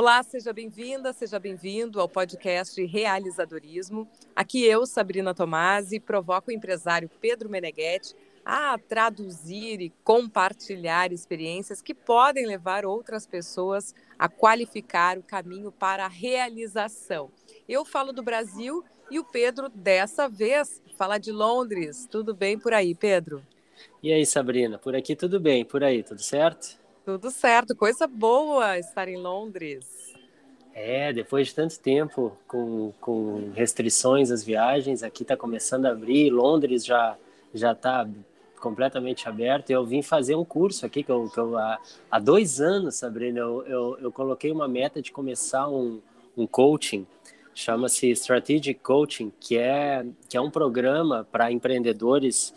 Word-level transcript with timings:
Olá, 0.00 0.22
seja 0.22 0.50
bem-vinda, 0.50 1.12
seja 1.12 1.38
bem-vindo 1.38 2.00
ao 2.00 2.08
podcast 2.08 2.82
Realizadorismo. 2.86 4.08
Aqui 4.34 4.64
eu, 4.64 4.86
Sabrina 4.86 5.34
Tomasi, 5.34 6.00
provoco 6.00 6.50
o 6.50 6.54
empresário 6.54 7.10
Pedro 7.20 7.50
Meneghetti 7.50 8.16
a 8.42 8.78
traduzir 8.78 9.82
e 9.82 9.92
compartilhar 10.02 11.12
experiências 11.12 11.82
que 11.82 11.92
podem 11.92 12.46
levar 12.46 12.86
outras 12.86 13.26
pessoas 13.26 13.94
a 14.18 14.26
qualificar 14.26 15.18
o 15.18 15.22
caminho 15.22 15.70
para 15.70 16.06
a 16.06 16.08
realização. 16.08 17.30
Eu 17.68 17.84
falo 17.84 18.10
do 18.10 18.22
Brasil 18.22 18.82
e 19.10 19.18
o 19.18 19.24
Pedro, 19.24 19.68
dessa 19.68 20.26
vez, 20.30 20.80
fala 20.96 21.18
de 21.18 21.30
Londres. 21.30 22.08
Tudo 22.10 22.34
bem 22.34 22.58
por 22.58 22.72
aí, 22.72 22.94
Pedro? 22.94 23.42
E 24.02 24.10
aí, 24.14 24.24
Sabrina? 24.24 24.78
Por 24.78 24.96
aqui 24.96 25.14
tudo 25.14 25.38
bem, 25.38 25.62
por 25.62 25.84
aí, 25.84 26.02
tudo 26.02 26.22
certo? 26.22 26.80
Tudo 27.10 27.32
certo, 27.32 27.74
coisa 27.74 28.06
boa 28.06 28.78
estar 28.78 29.08
em 29.08 29.16
Londres. 29.16 30.14
É, 30.72 31.12
depois 31.12 31.48
de 31.48 31.54
tanto 31.56 31.76
tempo 31.80 32.36
com, 32.46 32.92
com 33.00 33.50
restrições 33.52 34.30
às 34.30 34.44
viagens, 34.44 35.02
aqui 35.02 35.22
está 35.22 35.36
começando 35.36 35.86
a 35.86 35.90
abrir, 35.90 36.30
Londres 36.30 36.84
já 36.84 37.16
já 37.52 37.72
está 37.72 38.08
completamente 38.60 39.28
aberto. 39.28 39.70
Eu 39.70 39.84
vim 39.84 40.02
fazer 40.02 40.36
um 40.36 40.44
curso 40.44 40.86
aqui 40.86 41.02
que 41.02 41.10
eu, 41.10 41.28
que 41.28 41.40
eu 41.40 41.58
há, 41.58 41.80
há 42.08 42.20
dois 42.20 42.60
anos, 42.60 42.94
Sabrina, 42.94 43.40
eu, 43.40 43.66
eu, 43.66 43.98
eu, 44.02 44.12
coloquei 44.12 44.52
uma 44.52 44.68
meta 44.68 45.02
de 45.02 45.10
começar 45.10 45.68
um, 45.68 46.00
um 46.36 46.46
coaching, 46.46 47.04
chama-se 47.52 48.08
Strategic 48.12 48.78
Coaching, 48.80 49.32
que 49.40 49.58
é 49.58 50.06
que 50.28 50.36
é 50.36 50.40
um 50.40 50.50
programa 50.50 51.26
para 51.32 51.50
empreendedores 51.50 52.54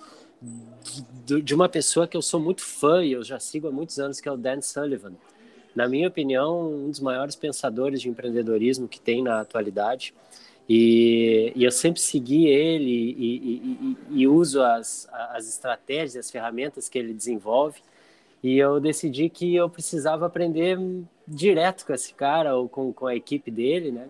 de, 1.26 1.54
uma 1.54 1.70
pessoa 1.70 2.08
que 2.08 2.18
eu 2.18 2.22
sou 2.22 2.40
muito 2.40 2.62
fã 2.62 3.04
e 3.04 3.14
eu 3.14 3.24
já 3.24 3.40
sigo 3.40 3.68
há 3.68 3.72
muitos 3.72 4.00
anos, 4.00 4.20
que 4.20 4.28
é 4.28 4.32
o 4.32 4.38
Dan 4.38 4.62
Sullivan. 4.62 5.14
Na 5.76 5.88
minha 5.88 6.08
opinião, 6.08 6.72
um 6.72 6.90
dos 6.90 7.00
maiores 7.00 7.36
pensadores 7.36 8.02
de 8.02 8.10
empreendedorismo 8.10 8.88
que 8.88 9.00
tem 9.00 9.24
na 9.24 9.42
atualidade. 9.42 10.14
E, 10.70 11.52
e 11.56 11.64
eu 11.64 11.72
sempre 11.72 12.00
segui 12.00 12.48
ele 12.48 12.90
e, 12.90 13.98
e, 14.12 14.22
e, 14.22 14.28
uso 14.28 14.62
as, 14.62 15.10
as 15.12 15.48
estratégias, 15.50 16.16
as 16.16 16.32
ferramentas 16.32 16.88
que 16.88 16.98
ele 16.98 17.14
desenvolve. 17.14 17.82
E 18.42 18.58
eu 18.58 18.80
decidi 18.80 19.30
que 19.30 19.56
eu 19.56 19.70
precisava 19.70 20.26
aprender 20.26 20.78
direto 21.28 21.86
com 21.86 21.94
esse 21.94 22.14
cara 22.14 22.56
ou 22.56 22.70
com, 22.70 22.94
com 22.94 23.08
a 23.08 23.16
equipe 23.16 23.50
dele, 23.50 23.92
né? 23.92 24.08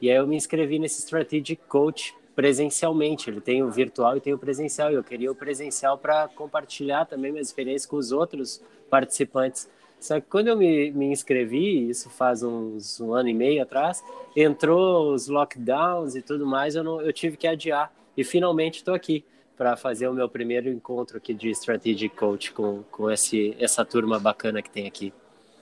E 0.00 0.10
aí 0.10 0.16
eu 0.16 0.26
me 0.26 0.36
inscrevi 0.36 0.78
nesse 0.78 1.00
Strategic 1.00 1.62
Coach 1.68 2.14
presencialmente. 2.34 3.30
Ele 3.30 3.40
tem 3.40 3.62
o 3.62 3.70
virtual 3.70 4.16
e 4.16 4.20
tem 4.20 4.32
o 4.32 4.38
presencial. 4.38 4.90
E 4.90 4.94
eu 4.94 5.04
queria 5.04 5.30
o 5.30 5.34
presencial 5.34 5.98
para 5.98 6.28
compartilhar 6.28 7.04
também 7.04 7.32
minhas 7.32 7.48
experiências 7.48 7.86
com 7.86 7.96
os 7.96 8.12
outros 8.12 8.62
participantes. 8.90 9.68
Só 10.00 10.20
que 10.20 10.26
quando 10.28 10.48
eu 10.48 10.56
me, 10.56 10.90
me 10.90 11.06
inscrevi, 11.06 11.88
isso 11.88 12.10
faz 12.10 12.42
uns 12.42 13.00
um 13.00 13.14
ano 13.14 13.28
e 13.30 13.34
meio 13.34 13.62
atrás, 13.62 14.04
entrou 14.36 15.14
os 15.14 15.28
lockdowns 15.28 16.14
e 16.14 16.20
tudo 16.20 16.46
mais, 16.46 16.74
eu, 16.74 16.84
não, 16.84 17.00
eu 17.00 17.12
tive 17.12 17.38
que 17.38 17.46
adiar. 17.46 17.90
E 18.14 18.22
finalmente 18.22 18.76
estou 18.76 18.92
aqui 18.92 19.24
para 19.56 19.76
fazer 19.76 20.06
o 20.08 20.12
meu 20.12 20.28
primeiro 20.28 20.68
encontro 20.68 21.16
aqui 21.16 21.32
de 21.32 21.48
Strategic 21.50 22.14
Coach 22.14 22.52
com, 22.52 22.82
com 22.90 23.10
esse, 23.10 23.56
essa 23.58 23.84
turma 23.84 24.18
bacana 24.18 24.60
que 24.60 24.68
tem 24.68 24.86
aqui. 24.86 25.12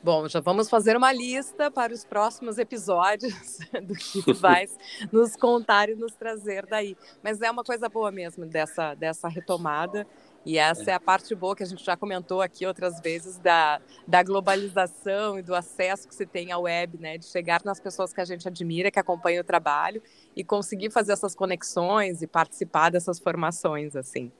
Bom, 0.05 0.29
já 0.29 0.41
vamos 0.41 0.69
fazer 0.69 0.97
uma 0.97 1.13
lista 1.13 1.71
para 1.71 1.93
os 1.93 2.05
próximos 2.05 2.59
episódios 2.59 3.59
do 3.85 3.95
que 3.95 4.33
vai 4.33 4.67
nos 5.13 5.37
contar 5.37 5.89
e 5.89 5.95
nos 5.95 6.13
trazer 6.13 6.67
daí. 6.67 6.97
Mas 7.23 7.41
é 7.41 7.49
uma 7.49 7.63
coisa 7.63 7.89
boa 7.89 8.11
mesmo 8.11 8.45
dessa, 8.45 8.95
dessa 8.95 9.29
retomada. 9.29 10.05
E 10.45 10.59
essa 10.59 10.91
é 10.91 10.95
a 10.95 10.99
parte 10.99 11.33
boa 11.37 11.55
que 11.55 11.63
a 11.63 11.67
gente 11.67 11.85
já 11.85 11.97
comentou 11.97 12.43
aqui 12.43 12.67
outras 12.67 13.01
vezes 13.01 13.39
da, 13.39 13.81
da 14.05 14.25
globalização 14.25 15.39
e 15.39 15.43
do 15.43 15.55
acesso 15.55 16.09
que 16.09 16.15
se 16.17 16.27
tem 16.27 16.51
à 16.51 16.59
web, 16.59 16.99
né? 16.99 17.17
De 17.17 17.27
chegar 17.27 17.61
nas 17.65 17.79
pessoas 17.79 18.13
que 18.13 18.21
a 18.21 18.25
gente 18.25 18.49
admira, 18.49 18.91
que 18.91 18.99
acompanham 18.99 19.41
o 19.41 19.45
trabalho 19.45 20.03
e 20.35 20.43
conseguir 20.43 20.91
fazer 20.91 21.13
essas 21.13 21.33
conexões 21.33 22.23
e 22.23 22.27
participar 22.27 22.91
dessas 22.91 23.21
formações, 23.21 23.95
assim. 23.95 24.33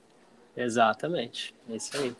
Exatamente, 0.57 1.55
é 1.69 1.75
isso 1.77 1.95
aí. 1.95 2.13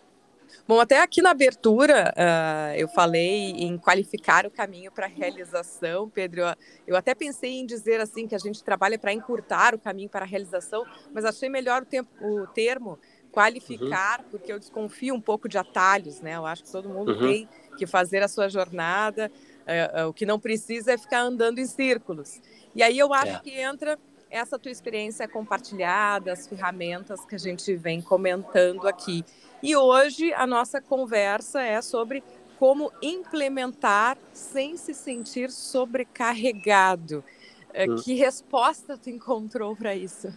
Bom, 0.67 0.79
até 0.79 1.01
aqui 1.01 1.21
na 1.21 1.31
abertura 1.31 2.13
uh, 2.15 2.75
eu 2.75 2.87
falei 2.87 3.51
em 3.51 3.77
qualificar 3.77 4.45
o 4.45 4.51
caminho 4.51 4.91
para 4.91 5.05
a 5.05 5.09
realização, 5.09 6.09
Pedro. 6.09 6.41
Eu, 6.41 6.55
eu, 6.87 6.95
até 6.95 7.13
pensei 7.13 7.59
em 7.59 7.65
dizer 7.65 7.99
assim 7.99 8.27
que 8.27 8.35
a 8.35 8.39
gente 8.39 8.63
trabalha 8.63 8.97
para 8.97 9.11
encurtar 9.13 9.75
o 9.75 9.79
caminho 9.79 10.09
para 10.09 10.25
a 10.25 10.27
realização, 10.27 10.85
mas 11.13 11.25
achei 11.25 11.49
melhor 11.49 11.81
o, 11.81 11.85
tempo, 11.85 12.09
o 12.21 12.47
termo 12.47 12.97
qualificar, 13.31 14.19
uhum. 14.19 14.25
porque 14.29 14.53
eu 14.53 14.59
desconfio 14.59 15.15
um 15.15 15.21
pouco 15.21 15.49
de 15.49 15.57
atalhos, 15.57 16.21
né? 16.21 16.35
Eu 16.35 16.45
acho 16.45 16.63
que 16.63 16.71
todo 16.71 16.87
mundo 16.87 17.13
uhum. 17.13 17.19
tem 17.19 17.49
que 17.77 17.87
fazer 17.87 18.21
a 18.21 18.27
sua 18.27 18.47
jornada. 18.47 19.31
Uh, 19.63 20.03
uh, 20.03 20.07
o 20.09 20.13
que 20.13 20.25
não 20.25 20.39
precisa 20.39 20.93
é 20.93 20.97
ficar 20.97 21.21
andando 21.21 21.57
em 21.57 21.65
círculos. 21.65 22.39
E 22.75 22.83
aí 22.83 22.97
eu 22.97 23.13
acho 23.13 23.37
é. 23.37 23.39
que 23.39 23.59
entra 23.59 23.97
essa 24.29 24.57
tua 24.57 24.71
experiência 24.71 25.27
compartilhada, 25.27 26.33
as 26.33 26.47
ferramentas 26.47 27.23
que 27.23 27.35
a 27.35 27.37
gente 27.37 27.75
vem 27.75 28.01
comentando 28.01 28.87
aqui. 28.87 29.23
E 29.63 29.77
hoje 29.77 30.33
a 30.33 30.45
nossa 30.45 30.81
conversa 30.81 31.61
é 31.61 31.81
sobre 31.81 32.21
como 32.59 32.91
implementar 33.01 34.17
sem 34.33 34.75
se 34.75 34.93
sentir 34.93 35.49
sobrecarregado. 35.49 37.23
Uh, 37.69 37.95
que 38.03 38.13
resposta 38.13 38.97
tu 38.97 39.09
encontrou 39.09 39.73
para 39.73 39.95
isso? 39.95 40.27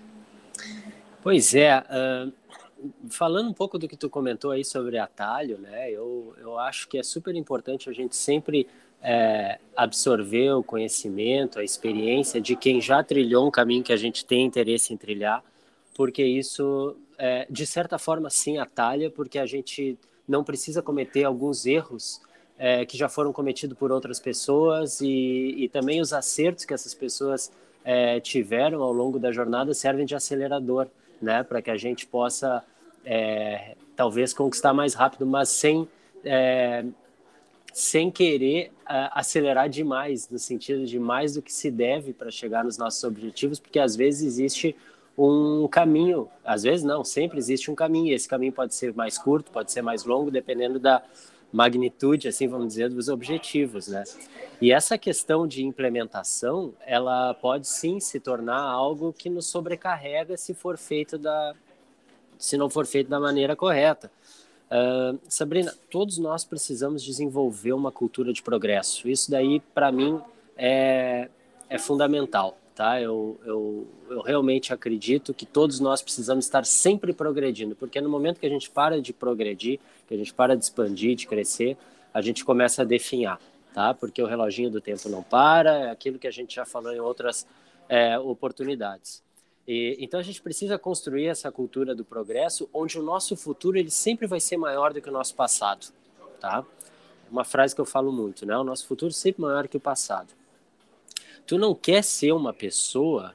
Pois 1.23 1.57
é, 1.57 1.77
uh, 1.81 2.33
falando 3.11 3.51
um 3.51 3.53
pouco 3.53 3.79
do 3.79 3.89
que 3.89 3.97
tu 3.97 4.09
comentou 4.09 4.53
aí 4.53 4.65
sobre 4.65 4.97
atalho, 4.97 5.59
né? 5.59 5.91
Eu, 5.91 6.33
eu 6.39 6.57
acho 6.57 6.89
que 6.89 6.97
é 6.97 7.03
super 7.03 7.35
importante 7.35 7.91
a 7.91 7.93
gente 7.93 8.15
sempre 8.15 8.69
é, 9.03 9.59
absorver 9.77 10.53
o 10.53 10.63
conhecimento, 10.63 11.59
a 11.59 11.65
experiência 11.65 12.41
de 12.41 12.55
quem 12.55 12.81
já 12.81 13.03
trilhou 13.03 13.47
um 13.47 13.51
caminho 13.51 13.83
que 13.83 13.93
a 13.93 13.97
gente 13.97 14.25
tem 14.25 14.45
interesse 14.45 14.95
em 14.95 14.97
trilhar, 14.97 15.43
porque 15.95 16.25
isso, 16.25 16.97
é, 17.19 17.47
de 17.49 17.67
certa 17.67 17.99
forma, 17.99 18.31
sim 18.31 18.59
atalha, 18.59 19.11
porque 19.11 19.39
a 19.39 19.47
gente 19.47 19.99
não 20.27 20.43
precisa 20.45 20.83
cometer 20.83 21.25
alguns 21.25 21.67
erros 21.67 22.21
é, 22.59 22.85
que 22.85 22.97
já 22.97 23.09
foram 23.09 23.33
cometidos 23.33 23.77
por 23.77 23.93
outras 23.93 24.19
pessoas 24.19 25.01
e, 25.01 25.55
e 25.59 25.69
também 25.69 26.01
os 26.01 26.13
acertos 26.13 26.65
que 26.65 26.75
essas 26.75 26.95
pessoas 26.95 27.53
é, 27.85 28.19
tiveram 28.21 28.83
ao 28.83 28.93
longo 28.93 29.19
da 29.19 29.31
jornada 29.31 29.73
servem 29.75 30.05
de 30.05 30.15
acelerador 30.15 30.89
né, 31.21 31.43
para 31.43 31.63
que 31.63 31.71
a 31.71 31.77
gente 31.77 32.07
possa 32.07 32.65
é, 33.05 33.77
talvez 33.95 34.33
conquistar 34.33 34.73
mais 34.73 34.95
rápido, 34.95 35.25
mas 35.27 35.49
sem 35.49 35.89
é, 36.25 36.85
sem 37.77 38.11
querer 38.11 38.73
uh, 38.85 39.13
acelerar 39.13 39.69
demais, 39.69 40.31
no 40.31 40.39
sentido 40.39 40.87
de 40.87 40.99
mais 40.99 41.35
do 41.35 41.43
que 41.43 41.53
se 41.53 41.71
deve 41.71 42.15
para 42.15 42.31
chegar 42.31 42.65
nos 42.65 42.79
nossos 42.79 43.05
objetivos, 43.05 43.61
porque 43.61 43.79
às 43.79 43.95
vezes 43.95 44.27
existe 44.27 44.75
um 45.19 45.67
caminho, 45.69 46.29
às 46.45 46.63
vezes 46.63 46.85
não, 46.85 47.03
sempre 47.03 47.39
existe 47.39 47.71
um 47.71 47.75
caminho, 47.75 48.15
esse 48.15 48.29
caminho 48.29 48.53
pode 48.53 48.75
ser 48.75 48.95
mais 48.95 49.17
curto, 49.17 49.51
pode 49.51 49.73
ser 49.73 49.83
mais 49.83 50.05
longo, 50.05 50.31
dependendo 50.31 50.79
da 50.79 51.03
magnitude, 51.53 52.29
assim 52.29 52.47
vamos 52.47 52.69
dizer, 52.69 52.91
dos 52.91 53.09
objetivos, 53.09 53.89
né? 53.89 54.05
E 54.61 54.73
essa 54.73 54.99
questão 54.99 55.47
de 55.47 55.65
implementação, 55.65 56.75
ela 56.85 57.33
pode 57.35 57.67
sim 57.67 58.01
se 58.01 58.21
tornar 58.21 58.61
algo 58.61 59.13
que 59.13 59.31
nos 59.31 59.47
sobrecarrega 59.47 60.37
se 60.37 60.53
for 60.53 60.77
feito 60.77 61.17
da, 61.17 61.55
se 62.39 62.57
não 62.57 62.69
for 62.69 62.87
feito 62.87 63.09
da 63.09 63.21
maneira 63.21 63.57
correta. 63.57 64.11
Uh, 64.67 65.19
Sabrina, 65.29 65.73
todos 65.91 66.19
nós 66.19 66.45
precisamos 66.45 67.03
desenvolver 67.03 67.73
uma 67.73 67.93
cultura 67.93 68.33
de 68.33 68.43
progresso. 68.43 69.09
Isso 69.09 69.31
daí, 69.31 69.61
para 69.73 69.93
mim, 69.93 70.21
é, 70.57 71.29
é 71.69 71.79
fundamental. 71.79 72.59
Tá? 72.77 73.01
Eu, 73.01 73.41
eu, 73.47 73.87
eu 74.11 74.21
realmente 74.21 74.71
acredito 74.71 75.33
que 75.33 75.47
todos 75.47 75.81
nós 75.81 76.03
precisamos 76.03 76.45
estar 76.45 76.67
sempre 76.67 77.15
progredindo, 77.15 77.75
porque 77.75 77.99
no 78.03 78.11
momento 78.11 78.39
que 78.39 78.45
a 78.45 78.51
gente 78.51 78.69
para 78.69 79.01
de 79.01 79.15
progredir, 79.15 79.81
que 80.07 80.13
a 80.13 80.17
gente 80.19 80.35
para 80.35 80.55
de 80.55 80.63
expandir, 80.63 81.17
de 81.17 81.27
crescer, 81.27 81.75
a 82.13 82.21
gente 82.21 82.45
começa 82.45 82.83
a 82.83 82.85
definhar, 82.85 83.41
tá? 83.73 83.95
Porque 83.95 84.23
o 84.23 84.27
reloginho 84.27 84.71
do 84.71 84.79
tempo 84.79 85.09
não 85.09 85.23
para, 85.23 85.87
é 85.87 85.91
aquilo 85.91 86.19
que 86.19 86.27
a 86.27 86.31
gente 86.31 86.55
já 86.55 86.67
falou 86.67 86.93
em 86.93 87.01
outras 87.01 87.47
é, 87.89 88.19
oportunidades. 88.19 89.23
E, 89.67 89.97
então 89.99 90.21
a 90.21 90.23
gente 90.23 90.43
precisa 90.43 90.79
construir 90.79 91.29
essa 91.29 91.51
cultura 91.51 91.95
do 91.95 92.05
progresso, 92.05 92.69
onde 92.75 92.99
o 92.99 93.03
nosso 93.03 93.35
futuro 93.39 93.79
ele 93.79 93.91
sempre 93.91 94.27
vai 94.27 94.39
ser 94.39 94.59
maior 94.59 94.93
do 94.93 95.01
que 95.01 95.09
o 95.09 95.13
nosso 95.13 95.35
passado, 95.35 95.87
tá? 96.39 96.63
Uma 97.31 97.43
frase 97.43 97.75
que 97.75 97.81
eu 97.81 97.87
falo 97.87 98.13
muito, 98.13 98.45
né? 98.45 98.55
O 98.55 98.65
nosso 98.65 98.87
futuro 98.87 99.13
é 99.13 99.15
sempre 99.15 99.41
maior 99.41 99.67
que 99.67 99.79
o 99.79 99.81
passado. 99.81 100.29
Tu 101.47 101.59
não 101.59 101.75
quer 101.75 102.03
ser 102.03 102.33
uma 102.33 102.53
pessoa, 102.53 103.35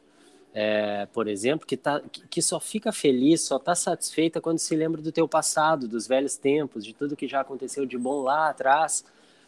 é, 0.54 1.08
por 1.14 1.28
exemplo, 1.28 1.66
que, 1.66 1.78
tá, 1.78 2.02
que 2.30 2.42
só 2.42 2.60
fica 2.60 2.92
feliz, 2.92 3.42
só 3.42 3.58
está 3.58 3.74
satisfeita 3.74 4.42
quando 4.42 4.60
se 4.60 4.76
lembra 4.76 5.02
do 5.02 5.12
teu 5.12 5.28
passado, 5.28 5.88
dos 5.88 6.08
velhos 6.08 6.36
tempos, 6.38 6.86
de 6.86 6.94
tudo 6.94 7.16
que 7.16 7.28
já 7.28 7.42
aconteceu 7.42 7.86
de 7.86 7.98
bom 7.98 8.22
lá 8.22 8.50
atrás 8.50 9.04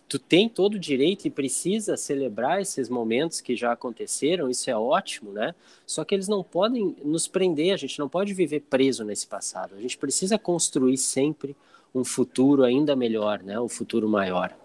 tu 0.07 0.19
tem 0.19 0.47
todo 0.47 0.75
o 0.75 0.79
direito 0.79 1.25
e 1.25 1.31
precisa 1.31 1.97
celebrar 1.97 2.61
esses 2.61 2.89
momentos 2.89 3.41
que 3.41 3.55
já 3.55 3.71
aconteceram, 3.71 4.49
isso 4.49 4.69
é 4.69 4.75
ótimo, 4.75 5.31
né? 5.31 5.55
Só 5.85 6.03
que 6.03 6.13
eles 6.13 6.27
não 6.27 6.43
podem 6.43 6.95
nos 7.03 7.27
prender, 7.27 7.73
a 7.73 7.77
gente 7.77 7.97
não 7.97 8.07
pode 8.07 8.33
viver 8.33 8.61
preso 8.61 9.03
nesse 9.03 9.25
passado. 9.25 9.75
A 9.75 9.81
gente 9.81 9.97
precisa 9.97 10.37
construir 10.37 10.97
sempre 10.97 11.55
um 11.93 12.03
futuro 12.03 12.63
ainda 12.63 12.95
melhor, 12.95 13.41
né? 13.41 13.59
Um 13.59 13.69
futuro 13.69 14.07
maior. 14.07 14.55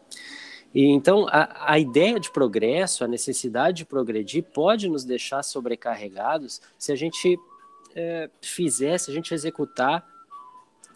E 0.74 0.84
então 0.84 1.26
a, 1.28 1.72
a 1.72 1.78
ideia 1.78 2.20
de 2.20 2.30
progresso, 2.30 3.04
a 3.04 3.08
necessidade 3.08 3.78
de 3.78 3.86
progredir, 3.86 4.44
pode 4.44 4.88
nos 4.88 5.04
deixar 5.04 5.42
sobrecarregados 5.42 6.60
se 6.78 6.92
a 6.92 6.96
gente 6.96 7.38
é, 7.94 8.30
fizer, 8.40 8.98
se 8.98 9.10
a 9.10 9.14
gente 9.14 9.32
executar 9.32 10.06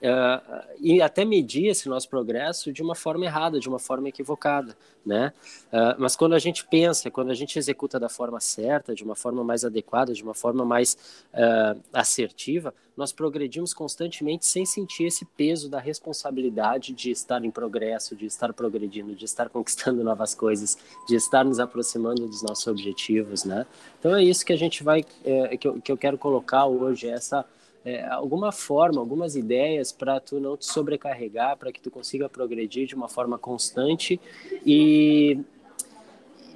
uh, 0.02 0.64
e 0.80 1.00
até 1.00 1.24
medir 1.24 1.68
esse 1.68 1.88
nosso 1.88 2.08
progresso 2.08 2.72
de 2.72 2.82
uma 2.82 2.94
forma 2.94 3.24
errada, 3.24 3.60
de 3.60 3.68
uma 3.68 3.78
forma 3.78 4.08
equivocada, 4.08 4.76
né? 5.04 5.32
Uh, 5.68 5.94
mas 5.98 6.16
quando 6.16 6.34
a 6.34 6.38
gente 6.38 6.66
pensa, 6.66 7.10
quando 7.10 7.30
a 7.30 7.34
gente 7.34 7.58
executa 7.58 7.98
da 7.98 8.08
forma 8.08 8.40
certa, 8.40 8.94
de 8.94 9.04
uma 9.04 9.14
forma 9.14 9.44
mais 9.44 9.64
adequada, 9.64 10.12
de 10.12 10.22
uma 10.22 10.34
forma 10.34 10.64
mais 10.64 10.96
uh, 11.32 11.80
assertiva, 11.92 12.74
nós 12.96 13.12
progredimos 13.12 13.72
constantemente 13.72 14.44
sem 14.44 14.66
sentir 14.66 15.04
esse 15.04 15.24
peso 15.24 15.68
da 15.68 15.78
responsabilidade 15.78 16.92
de 16.92 17.10
estar 17.10 17.42
em 17.44 17.50
progresso, 17.50 18.14
de 18.14 18.26
estar 18.26 18.52
progredindo, 18.52 19.14
de 19.14 19.24
estar 19.24 19.48
conquistando 19.48 20.02
novas 20.04 20.34
coisas, 20.34 20.76
de 21.08 21.14
estar 21.14 21.44
nos 21.44 21.58
aproximando 21.58 22.26
dos 22.26 22.42
nossos 22.42 22.66
objetivos, 22.66 23.44
né? 23.44 23.66
Então 23.98 24.14
é 24.14 24.22
isso 24.22 24.44
que 24.44 24.52
a 24.52 24.58
gente 24.58 24.82
vai, 24.82 25.04
é, 25.24 25.56
que, 25.56 25.66
eu, 25.66 25.80
que 25.80 25.90
eu 25.90 25.96
quero 25.96 26.18
colocar 26.18 26.66
hoje, 26.66 27.08
essa 27.08 27.46
é, 27.84 28.04
alguma 28.06 28.52
forma, 28.52 29.00
algumas 29.00 29.34
ideias 29.34 29.90
para 29.90 30.20
tu 30.20 30.38
não 30.38 30.56
te 30.56 30.66
sobrecarregar, 30.66 31.56
para 31.56 31.72
que 31.72 31.80
tu 31.80 31.90
consiga 31.90 32.28
progredir 32.28 32.86
de 32.86 32.94
uma 32.94 33.08
forma 33.08 33.38
constante 33.38 34.20
e, 34.64 35.40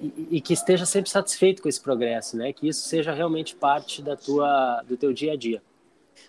e, 0.00 0.28
e, 0.32 0.40
que 0.40 0.52
esteja 0.52 0.86
sempre 0.86 1.10
satisfeito 1.10 1.62
com 1.62 1.68
esse 1.68 1.80
progresso, 1.80 2.36
né? 2.36 2.52
Que 2.52 2.68
isso 2.68 2.88
seja 2.88 3.12
realmente 3.12 3.56
parte 3.56 4.00
da 4.02 4.16
tua, 4.16 4.82
do 4.82 4.96
teu 4.96 5.12
dia 5.12 5.32
a 5.32 5.36
dia. 5.36 5.62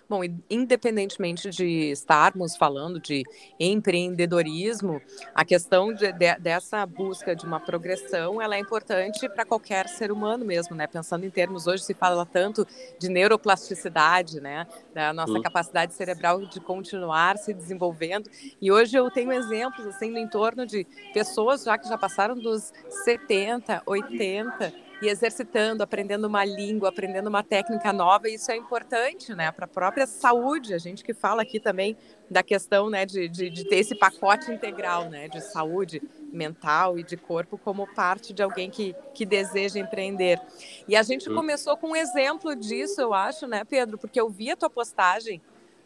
Bom, 0.09 0.21
independentemente 0.49 1.49
de 1.49 1.91
estarmos 1.91 2.55
falando 2.55 2.99
de 2.99 3.23
empreendedorismo, 3.59 5.01
a 5.33 5.43
questão 5.43 5.93
de, 5.93 6.11
de, 6.11 6.35
dessa 6.39 6.85
busca 6.85 7.35
de 7.35 7.45
uma 7.45 7.59
progressão, 7.59 8.41
ela 8.41 8.55
é 8.55 8.59
importante 8.59 9.27
para 9.29 9.45
qualquer 9.45 9.87
ser 9.87 10.11
humano 10.11 10.45
mesmo, 10.45 10.75
né? 10.75 10.87
Pensando 10.87 11.25
em 11.25 11.29
termos, 11.29 11.67
hoje 11.67 11.83
se 11.83 11.93
fala 11.93 12.25
tanto 12.25 12.65
de 12.99 13.09
neuroplasticidade, 13.09 14.39
né? 14.39 14.67
Da 14.93 15.11
nossa 15.13 15.33
uhum. 15.33 15.41
capacidade 15.41 15.93
cerebral 15.93 16.45
de 16.45 16.59
continuar 16.59 17.37
se 17.37 17.53
desenvolvendo. 17.53 18.29
E 18.61 18.71
hoje 18.71 18.97
eu 18.97 19.09
tenho 19.11 19.31
exemplos, 19.31 19.85
assim, 19.87 20.09
no 20.09 20.17
entorno 20.17 20.65
de 20.65 20.85
pessoas 21.13 21.63
já 21.63 21.77
que 21.77 21.87
já 21.87 21.97
passaram 21.97 22.35
dos 22.35 22.73
70, 23.03 23.83
80, 23.85 24.73
e 25.01 25.07
exercitando, 25.07 25.83
aprendendo 25.83 26.25
uma 26.25 26.43
língua, 26.43 26.89
aprendendo 26.89 27.27
uma 27.27 27.43
técnica 27.43 27.93
nova, 27.93 28.27
e 28.27 28.35
isso 28.35 28.51
é 28.51 28.55
importante, 28.55 29.35
né, 29.35 29.51
para 29.51 29.65
a 29.65 29.67
própria 29.67 30.07
saúde. 30.07 30.73
A 30.73 30.77
gente 30.77 31.03
que 31.03 31.13
fala 31.13 31.43
aqui 31.43 31.59
também 31.59 31.95
da 32.29 32.41
questão, 32.41 32.89
né, 32.89 33.05
de, 33.05 33.27
de, 33.27 33.49
de, 33.49 33.63
ter 33.65 33.77
esse 33.77 33.95
pacote 33.95 34.51
integral, 34.51 35.09
né, 35.09 35.27
de 35.27 35.41
saúde 35.41 36.01
mental 36.31 36.97
e 36.97 37.03
de 37.03 37.15
corpo 37.15 37.57
como 37.57 37.87
parte 37.93 38.33
de 38.33 38.41
alguém 38.41 38.69
que, 38.69 38.95
que 39.13 39.25
deseja 39.25 39.79
empreender. 39.79 40.41
E 40.87 40.95
a 40.95 41.03
gente 41.03 41.29
hum. 41.29 41.35
começou 41.35 41.77
com 41.77 41.89
um 41.89 41.95
exemplo 41.95 42.55
disso, 42.55 42.99
eu 42.99 43.13
acho, 43.13 43.47
né, 43.47 43.63
Pedro, 43.63 43.97
porque 43.97 44.19
eu 44.19 44.29
vi 44.29 44.51
a 44.51 44.55
tua 44.55 44.69
postagem 44.69 45.41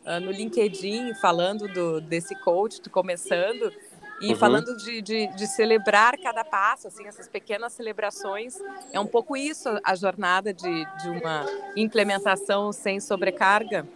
uh, 0.05 0.19
no 0.19 0.31
LinkedIn 0.31 1.13
falando 1.15 1.67
do, 1.67 2.01
desse 2.01 2.35
coach, 2.35 2.81
tu 2.81 2.89
começando, 2.89 3.71
e 4.21 4.29
uhum. 4.29 4.35
falando 4.35 4.77
de, 4.77 5.01
de, 5.01 5.27
de, 5.35 5.47
celebrar 5.47 6.17
cada 6.17 6.43
passo, 6.43 6.87
assim, 6.87 7.07
essas 7.07 7.27
pequenas 7.27 7.73
celebrações, 7.73 8.55
é 8.93 8.99
um 8.99 9.07
pouco 9.07 9.35
isso 9.35 9.67
a 9.83 9.95
jornada 9.95 10.53
de, 10.53 10.85
de 11.01 11.09
uma 11.09 11.45
implementação 11.75 12.71
sem 12.71 12.99
sobrecarga? 12.99 13.87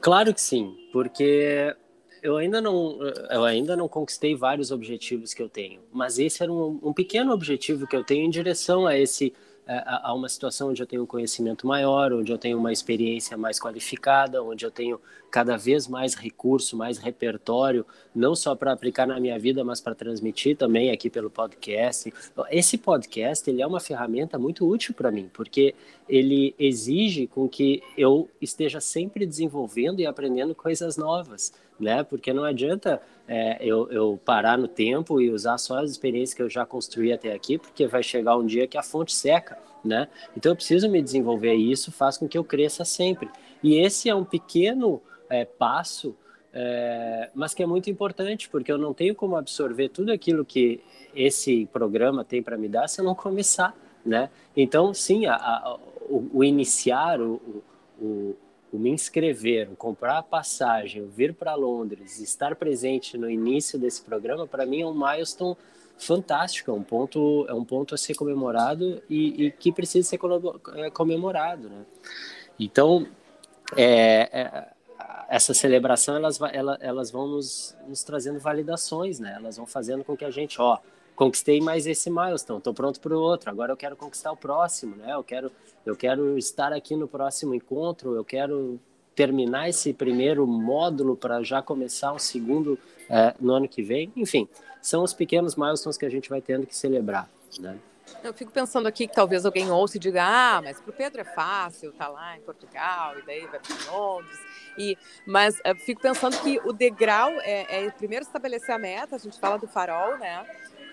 Claro 0.00 0.32
que 0.32 0.40
sim, 0.40 0.76
porque 0.92 1.76
eu 2.22 2.36
ainda 2.36 2.60
não 2.60 2.98
eu 3.30 3.44
ainda 3.44 3.76
não 3.76 3.88
conquistei 3.88 4.34
vários 4.34 4.70
objetivos 4.70 5.34
que 5.34 5.42
eu 5.42 5.48
tenho, 5.48 5.80
mas 5.92 6.18
esse 6.18 6.42
era 6.42 6.52
um, 6.52 6.78
um 6.82 6.92
pequeno 6.92 7.32
objetivo 7.32 7.86
que 7.86 7.96
eu 7.96 8.04
tenho 8.04 8.24
em 8.24 8.30
direção 8.30 8.86
a 8.86 8.96
esse 8.96 9.34
a, 9.68 10.14
uma 10.14 10.28
situação 10.28 10.70
onde 10.70 10.82
eu 10.82 10.86
tenho 10.86 11.02
um 11.02 11.06
conhecimento 11.06 11.66
maior, 11.66 12.12
onde 12.12 12.32
eu 12.32 12.38
tenho 12.38 12.56
uma 12.56 12.72
experiência 12.72 13.36
mais 13.36 13.60
qualificada, 13.60 14.42
onde 14.42 14.64
eu 14.64 14.70
tenho 14.70 14.98
cada 15.30 15.58
vez 15.58 15.86
mais 15.86 16.14
recurso, 16.14 16.74
mais 16.74 16.96
repertório, 16.96 17.84
não 18.14 18.34
só 18.34 18.54
para 18.54 18.72
aplicar 18.72 19.06
na 19.06 19.20
minha 19.20 19.38
vida, 19.38 19.62
mas 19.62 19.80
para 19.80 19.94
transmitir 19.94 20.56
também 20.56 20.90
aqui 20.90 21.10
pelo 21.10 21.28
podcast. 21.28 22.12
Esse 22.50 22.78
podcast 22.78 23.48
ele 23.50 23.60
é 23.60 23.66
uma 23.66 23.78
ferramenta 23.78 24.38
muito 24.38 24.66
útil 24.66 24.94
para 24.94 25.10
mim, 25.10 25.28
porque 25.34 25.74
ele 26.08 26.54
exige 26.58 27.26
com 27.26 27.46
que 27.46 27.82
eu 27.96 28.30
esteja 28.40 28.80
sempre 28.80 29.26
desenvolvendo 29.26 30.00
e 30.00 30.06
aprendendo 30.06 30.54
coisas 30.54 30.96
novas, 30.96 31.52
né? 31.78 32.02
Porque 32.02 32.32
não 32.32 32.44
adianta 32.44 33.00
é, 33.26 33.58
eu, 33.60 33.90
eu, 33.90 34.20
parar 34.24 34.56
no 34.56 34.66
tempo 34.66 35.20
e 35.20 35.30
usar 35.30 35.58
só 35.58 35.78
as 35.78 35.90
experiências 35.90 36.34
que 36.34 36.42
eu 36.42 36.48
já 36.48 36.64
construí 36.64 37.12
até 37.12 37.32
aqui, 37.32 37.58
porque 37.58 37.86
vai 37.86 38.02
chegar 38.02 38.36
um 38.36 38.46
dia 38.46 38.66
que 38.66 38.78
a 38.78 38.82
fonte 38.82 39.12
seca, 39.12 39.58
né? 39.84 40.08
Então 40.36 40.52
eu 40.52 40.56
preciso 40.56 40.88
me 40.88 41.02
desenvolver 41.02 41.54
e 41.54 41.70
isso 41.70 41.92
faz 41.92 42.16
com 42.16 42.26
que 42.26 42.38
eu 42.38 42.44
cresça 42.44 42.84
sempre. 42.84 43.28
E 43.62 43.76
esse 43.76 44.08
é 44.08 44.14
um 44.14 44.24
pequeno 44.24 45.02
é, 45.28 45.44
passo, 45.44 46.16
é, 46.52 47.30
mas 47.34 47.54
que 47.54 47.62
é 47.62 47.66
muito 47.66 47.90
importante, 47.90 48.48
porque 48.48 48.72
eu 48.72 48.78
não 48.78 48.94
tenho 48.94 49.14
como 49.14 49.36
absorver 49.36 49.90
tudo 49.90 50.10
aquilo 50.10 50.44
que 50.44 50.80
esse 51.14 51.66
programa 51.66 52.24
tem 52.24 52.42
para 52.42 52.56
me 52.56 52.68
dar 52.68 52.88
se 52.88 53.00
eu 53.00 53.04
não 53.04 53.14
começar, 53.14 53.76
né? 54.04 54.30
Então, 54.56 54.94
sim, 54.94 55.26
a, 55.26 55.34
a, 55.34 55.78
o, 56.08 56.30
o, 56.32 56.44
iniciar, 56.44 57.20
o, 57.20 57.62
o 58.00 58.34
o 58.72 58.78
me 58.78 58.90
inscrever, 58.90 59.70
o 59.70 59.76
comprar 59.76 60.18
a 60.18 60.22
passagem, 60.22 61.02
o 61.02 61.08
vir 61.08 61.34
para 61.34 61.54
Londres, 61.54 62.20
estar 62.20 62.54
presente 62.56 63.16
no 63.16 63.30
início 63.30 63.78
desse 63.78 64.02
programa, 64.02 64.46
para 64.46 64.66
mim 64.66 64.82
é 64.82 64.86
um 64.86 64.94
milestone 64.94 65.56
fantástico, 65.98 66.70
é 66.70 66.74
um 66.74 66.82
ponto, 66.82 67.44
é 67.48 67.54
um 67.54 67.64
ponto 67.64 67.94
a 67.94 67.98
ser 67.98 68.14
comemorado 68.14 69.02
e, 69.10 69.46
e 69.46 69.50
que 69.50 69.72
precisa 69.72 70.08
ser 70.08 70.18
é, 70.74 70.90
comemorado, 70.90 71.68
né? 71.68 71.84
Então, 72.58 73.06
é, 73.76 74.28
é, 74.32 74.68
essa 75.28 75.52
celebração, 75.52 76.16
elas, 76.16 76.38
elas, 76.80 77.10
vão 77.10 77.26
nos, 77.26 77.76
nos 77.86 78.02
trazendo 78.02 78.38
validações, 78.38 79.18
né? 79.18 79.34
Elas 79.36 79.56
vão 79.56 79.66
fazendo 79.66 80.04
com 80.04 80.16
que 80.16 80.24
a 80.24 80.30
gente, 80.30 80.60
ó, 80.60 80.78
conquistei 81.18 81.60
mais 81.60 81.84
esse 81.84 82.08
milestone, 82.08 82.58
estou 82.58 82.72
pronto 82.72 83.00
para 83.00 83.12
o 83.12 83.20
outro, 83.20 83.50
agora 83.50 83.72
eu 83.72 83.76
quero 83.76 83.96
conquistar 83.96 84.30
o 84.30 84.36
próximo, 84.36 84.94
né? 84.94 85.14
Eu 85.14 85.24
quero, 85.24 85.50
eu 85.84 85.96
quero 85.96 86.38
estar 86.38 86.72
aqui 86.72 86.94
no 86.94 87.08
próximo 87.08 87.56
encontro, 87.56 88.14
eu 88.14 88.24
quero 88.24 88.78
terminar 89.16 89.68
esse 89.68 89.92
primeiro 89.92 90.46
módulo 90.46 91.16
para 91.16 91.42
já 91.42 91.60
começar 91.60 92.12
um 92.12 92.20
segundo 92.20 92.78
é, 93.10 93.34
no 93.40 93.52
ano 93.52 93.66
que 93.66 93.82
vem. 93.82 94.12
Enfim, 94.14 94.48
são 94.80 95.02
os 95.02 95.12
pequenos 95.12 95.56
milestones 95.56 95.98
que 95.98 96.06
a 96.06 96.08
gente 96.08 96.28
vai 96.28 96.40
tendo 96.40 96.64
que 96.64 96.76
celebrar, 96.76 97.28
né? 97.58 97.76
Eu 98.22 98.32
fico 98.32 98.52
pensando 98.52 98.86
aqui 98.86 99.08
que 99.08 99.14
talvez 99.14 99.44
alguém 99.44 99.68
ouça 99.72 99.96
e 99.96 100.00
diga, 100.00 100.22
ah, 100.22 100.62
mas 100.62 100.80
para 100.80 100.90
o 100.90 100.92
Pedro 100.94 101.20
é 101.20 101.24
fácil, 101.24 101.92
tá 101.92 102.06
lá 102.06 102.38
em 102.38 102.40
Portugal 102.42 103.18
e 103.18 103.22
daí 103.22 103.44
vai 103.46 103.58
para 103.58 103.92
Londres. 103.92 104.38
E, 104.78 104.96
mas 105.26 105.60
eu 105.64 105.74
fico 105.74 106.00
pensando 106.00 106.40
que 106.40 106.60
o 106.64 106.72
degrau 106.72 107.28
é, 107.40 107.86
é 107.86 107.90
primeiro 107.90 108.24
estabelecer 108.24 108.72
a 108.72 108.78
meta, 108.78 109.16
a 109.16 109.18
gente 109.18 109.38
fala 109.40 109.58
do 109.58 109.66
farol, 109.66 110.16
né? 110.16 110.46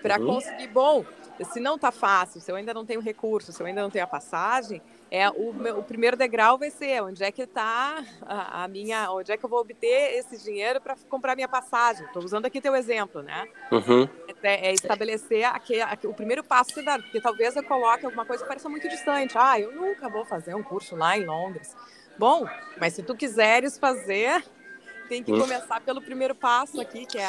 Para 0.06 0.20
uhum. 0.20 0.34
conseguir, 0.34 0.68
bom, 0.68 1.04
se 1.52 1.58
não 1.58 1.74
está 1.74 1.90
fácil, 1.90 2.40
se 2.40 2.48
eu 2.48 2.54
ainda 2.54 2.72
não 2.72 2.86
tenho 2.86 3.00
recurso, 3.00 3.52
se 3.52 3.60
eu 3.60 3.66
ainda 3.66 3.82
não 3.82 3.90
tenho 3.90 4.04
a 4.04 4.06
passagem, 4.06 4.80
é 5.10 5.28
o, 5.28 5.52
meu, 5.52 5.80
o 5.80 5.82
primeiro 5.82 6.16
degrau 6.16 6.56
vai 6.56 6.70
ser 6.70 7.02
onde 7.02 7.24
é 7.24 7.32
que 7.32 7.42
está 7.42 8.04
a, 8.22 8.62
a, 8.62 8.68
minha, 8.68 9.10
onde 9.10 9.32
é 9.32 9.36
que 9.36 9.44
eu 9.44 9.50
vou 9.50 9.58
obter 9.58 10.14
esse 10.16 10.38
dinheiro 10.38 10.80
para 10.80 10.94
comprar 11.08 11.34
minha 11.34 11.48
passagem. 11.48 12.06
Estou 12.06 12.22
usando 12.22 12.46
aqui 12.46 12.60
teu 12.60 12.76
exemplo, 12.76 13.20
né? 13.20 13.48
Uhum. 13.72 14.08
É, 14.44 14.68
é, 14.68 14.72
estabelecer 14.72 15.44
aqui, 15.44 15.80
aqui, 15.80 16.06
o 16.06 16.14
primeiro 16.14 16.44
passo 16.44 16.72
que 16.72 16.82
dá, 16.82 17.00
porque 17.00 17.20
talvez 17.20 17.56
eu 17.56 17.64
coloque 17.64 18.06
alguma 18.06 18.24
coisa 18.24 18.44
que 18.44 18.48
pareça 18.48 18.68
muito 18.68 18.88
distante. 18.88 19.36
Ah, 19.36 19.58
eu 19.58 19.72
nunca 19.72 20.08
vou 20.08 20.24
fazer 20.24 20.54
um 20.54 20.62
curso 20.62 20.94
lá 20.94 21.18
em 21.18 21.26
Londres. 21.26 21.76
Bom, 22.16 22.46
mas 22.78 22.94
se 22.94 23.02
tu 23.02 23.16
quiseres 23.16 23.76
fazer, 23.76 24.44
tem 25.08 25.20
que 25.20 25.32
uhum. 25.32 25.40
começar 25.40 25.80
pelo 25.80 26.00
primeiro 26.00 26.34
passo 26.34 26.80
aqui, 26.80 27.04
que 27.04 27.18
é 27.18 27.28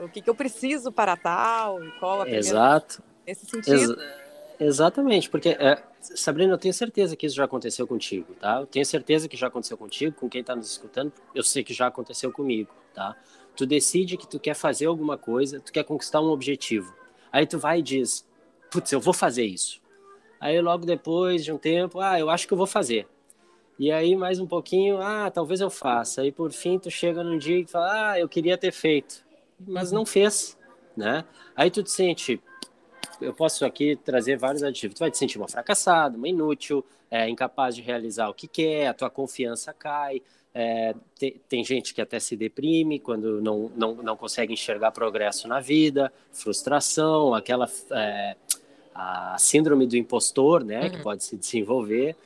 o 0.00 0.08
que, 0.08 0.20
que 0.20 0.30
eu 0.30 0.34
preciso 0.34 0.90
para 0.90 1.16
tal, 1.16 1.82
e 1.84 1.90
qual 1.98 2.20
a 2.20 2.24
primeira... 2.24 2.46
Exato. 2.46 3.02
Nesse 3.26 3.46
sentido. 3.46 4.00
Ex 4.00 4.20
exatamente, 4.58 5.30
porque, 5.30 5.50
é, 5.50 5.82
Sabrina, 6.00 6.52
eu 6.52 6.58
tenho 6.58 6.74
certeza 6.74 7.16
que 7.16 7.26
isso 7.26 7.36
já 7.36 7.44
aconteceu 7.44 7.86
contigo, 7.86 8.34
tá? 8.34 8.60
Eu 8.60 8.66
tenho 8.66 8.84
certeza 8.84 9.28
que 9.28 9.36
já 9.36 9.46
aconteceu 9.46 9.76
contigo, 9.76 10.14
com 10.14 10.28
quem 10.28 10.42
está 10.42 10.54
nos 10.54 10.70
escutando, 10.70 11.12
eu 11.34 11.42
sei 11.42 11.64
que 11.64 11.72
já 11.72 11.86
aconteceu 11.86 12.30
comigo, 12.30 12.70
tá? 12.94 13.16
Tu 13.56 13.66
decide 13.66 14.16
que 14.16 14.26
tu 14.26 14.38
quer 14.38 14.54
fazer 14.54 14.86
alguma 14.86 15.16
coisa, 15.16 15.60
tu 15.60 15.72
quer 15.72 15.84
conquistar 15.84 16.20
um 16.20 16.30
objetivo. 16.30 16.94
Aí 17.32 17.46
tu 17.46 17.58
vai 17.58 17.78
e 17.78 17.82
diz, 17.82 18.26
putz, 18.70 18.92
eu 18.92 19.00
vou 19.00 19.14
fazer 19.14 19.44
isso. 19.44 19.80
Aí 20.38 20.60
logo 20.60 20.86
depois 20.86 21.44
de 21.44 21.52
um 21.52 21.58
tempo, 21.58 22.00
ah, 22.00 22.18
eu 22.18 22.30
acho 22.30 22.46
que 22.46 22.52
eu 22.52 22.58
vou 22.58 22.66
fazer. 22.66 23.06
E 23.78 23.90
aí 23.90 24.14
mais 24.14 24.40
um 24.40 24.46
pouquinho, 24.46 25.00
ah, 25.00 25.30
talvez 25.30 25.60
eu 25.60 25.70
faça. 25.70 26.22
Aí 26.22 26.32
por 26.32 26.52
fim 26.52 26.78
tu 26.78 26.90
chega 26.90 27.24
num 27.24 27.38
dia 27.38 27.58
e 27.58 27.66
fala, 27.66 28.12
ah, 28.12 28.20
eu 28.20 28.28
queria 28.28 28.56
ter 28.58 28.72
feito 28.72 29.24
mas 29.66 29.92
não 29.92 30.06
fez, 30.06 30.56
né? 30.96 31.24
Aí 31.54 31.70
tu 31.70 31.82
te 31.82 31.90
sente, 31.90 32.40
eu 33.20 33.34
posso 33.34 33.64
aqui 33.64 33.96
trazer 33.96 34.36
vários 34.36 34.62
adjetivos, 34.62 34.94
tu 34.94 35.00
vai 35.00 35.10
te 35.10 35.18
sentir 35.18 35.38
uma 35.38 35.48
fracassada, 35.48 36.16
uma 36.16 36.28
inútil, 36.28 36.84
é, 37.10 37.28
incapaz 37.28 37.74
de 37.74 37.82
realizar 37.82 38.28
o 38.28 38.34
que 38.34 38.46
quer, 38.46 38.86
a 38.86 38.94
tua 38.94 39.10
confiança 39.10 39.72
cai, 39.72 40.22
é, 40.54 40.94
tem, 41.18 41.40
tem, 41.48 41.64
gente 41.64 41.94
que 41.94 42.00
até 42.00 42.18
se 42.18 42.36
deprime 42.36 42.98
quando 42.98 43.40
não, 43.40 43.70
não, 43.76 43.94
não 43.96 44.16
consegue 44.16 44.52
enxergar 44.52 44.90
progresso 44.90 45.46
na 45.46 45.60
vida, 45.60 46.12
frustração, 46.32 47.34
aquela 47.34 47.70
é, 47.92 48.36
a 48.94 49.36
síndrome 49.38 49.86
do 49.86 49.96
impostor, 49.96 50.64
né, 50.64 50.82
uhum. 50.82 50.90
que 50.90 51.02
pode 51.02 51.24
se 51.24 51.36
desenvolver. 51.36 52.16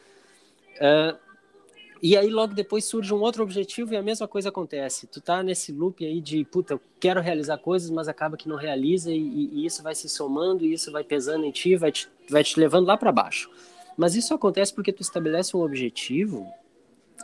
Uh, 0.76 1.23
e 2.06 2.18
aí 2.18 2.28
logo 2.28 2.52
depois 2.52 2.84
surge 2.84 3.14
um 3.14 3.20
outro 3.22 3.42
objetivo 3.42 3.94
e 3.94 3.96
a 3.96 4.02
mesma 4.02 4.28
coisa 4.28 4.50
acontece. 4.50 5.06
Tu 5.06 5.22
tá 5.22 5.42
nesse 5.42 5.72
loop 5.72 6.04
aí 6.04 6.20
de, 6.20 6.44
puta, 6.44 6.74
eu 6.74 6.80
quero 7.00 7.18
realizar 7.18 7.56
coisas, 7.56 7.88
mas 7.88 8.08
acaba 8.08 8.36
que 8.36 8.46
não 8.46 8.56
realiza 8.56 9.10
e, 9.10 9.16
e 9.16 9.64
isso 9.64 9.82
vai 9.82 9.94
se 9.94 10.06
somando 10.06 10.66
e 10.66 10.74
isso 10.74 10.92
vai 10.92 11.02
pesando 11.02 11.46
em 11.46 11.50
ti, 11.50 11.74
vai 11.76 11.90
te, 11.90 12.06
vai 12.28 12.44
te 12.44 12.60
levando 12.60 12.86
lá 12.86 12.98
para 12.98 13.10
baixo. 13.10 13.48
Mas 13.96 14.14
isso 14.14 14.34
acontece 14.34 14.74
porque 14.74 14.92
tu 14.92 15.00
estabelece 15.00 15.56
um 15.56 15.62
objetivo 15.62 16.46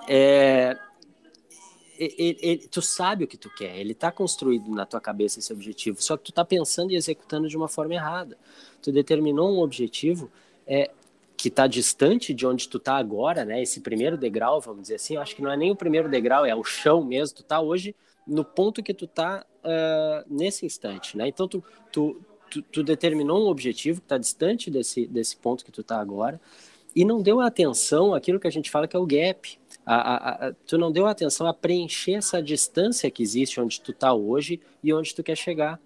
é, 0.08 0.78
ele, 1.98 2.38
ele, 2.40 2.68
tu 2.68 2.80
sabe 2.80 3.24
o 3.24 3.28
que 3.28 3.36
tu 3.36 3.50
quer, 3.54 3.78
ele 3.78 3.92
está 3.92 4.10
construído 4.10 4.70
na 4.70 4.86
tua 4.86 4.98
cabeça 5.02 5.40
esse 5.40 5.52
objetivo, 5.52 6.02
só 6.02 6.16
que 6.16 6.24
tu 6.24 6.30
está 6.30 6.42
pensando 6.42 6.90
e 6.90 6.96
executando 6.96 7.48
de 7.48 7.56
uma 7.58 7.68
forma 7.68 7.92
errada. 7.92 8.38
Tu 8.80 8.90
determinou 8.90 9.54
um 9.54 9.60
objetivo 9.60 10.30
é, 10.66 10.90
que 11.40 11.48
está 11.48 11.66
distante 11.66 12.34
de 12.34 12.46
onde 12.46 12.68
tu 12.68 12.76
está 12.76 12.96
agora, 12.96 13.44
né? 13.44 13.62
Esse 13.62 13.80
primeiro 13.80 14.16
degrau, 14.16 14.60
vamos 14.60 14.82
dizer 14.82 14.96
assim, 14.96 15.14
eu 15.14 15.22
acho 15.22 15.34
que 15.34 15.42
não 15.42 15.50
é 15.50 15.56
nem 15.56 15.70
o 15.70 15.76
primeiro 15.76 16.08
degrau, 16.08 16.44
é 16.44 16.54
o 16.54 16.64
chão 16.64 17.02
mesmo. 17.02 17.36
Tu 17.36 17.42
está 17.42 17.60
hoje 17.60 17.94
no 18.26 18.44
ponto 18.44 18.82
que 18.82 18.92
tu 18.92 19.06
está 19.06 19.44
uh, 19.64 20.24
nesse 20.28 20.66
instante, 20.66 21.16
né? 21.16 21.28
Então 21.28 21.48
tu, 21.48 21.64
tu, 21.90 22.20
tu, 22.50 22.62
tu 22.62 22.82
determinou 22.82 23.44
um 23.44 23.48
objetivo 23.48 24.00
que 24.00 24.04
está 24.04 24.18
distante 24.18 24.70
desse, 24.70 25.06
desse 25.06 25.36
ponto 25.36 25.64
que 25.64 25.72
tu 25.72 25.80
está 25.80 25.98
agora 25.98 26.40
e 26.94 27.04
não 27.04 27.22
deu 27.22 27.40
atenção 27.40 28.14
àquilo 28.14 28.40
que 28.40 28.48
a 28.48 28.50
gente 28.50 28.70
fala 28.70 28.86
que 28.86 28.96
é 28.96 28.98
o 28.98 29.06
gap, 29.06 29.58
a, 29.86 29.94
a, 29.94 30.48
a, 30.48 30.52
tu 30.66 30.76
não 30.76 30.92
deu 30.92 31.06
atenção 31.06 31.46
a 31.46 31.54
preencher 31.54 32.14
essa 32.14 32.42
distância 32.42 33.10
que 33.10 33.22
existe 33.22 33.60
onde 33.60 33.80
tu 33.80 33.92
está 33.92 34.12
hoje 34.12 34.60
e 34.82 34.92
onde 34.92 35.14
tu 35.14 35.22
quer 35.22 35.36
chegar. 35.36 35.80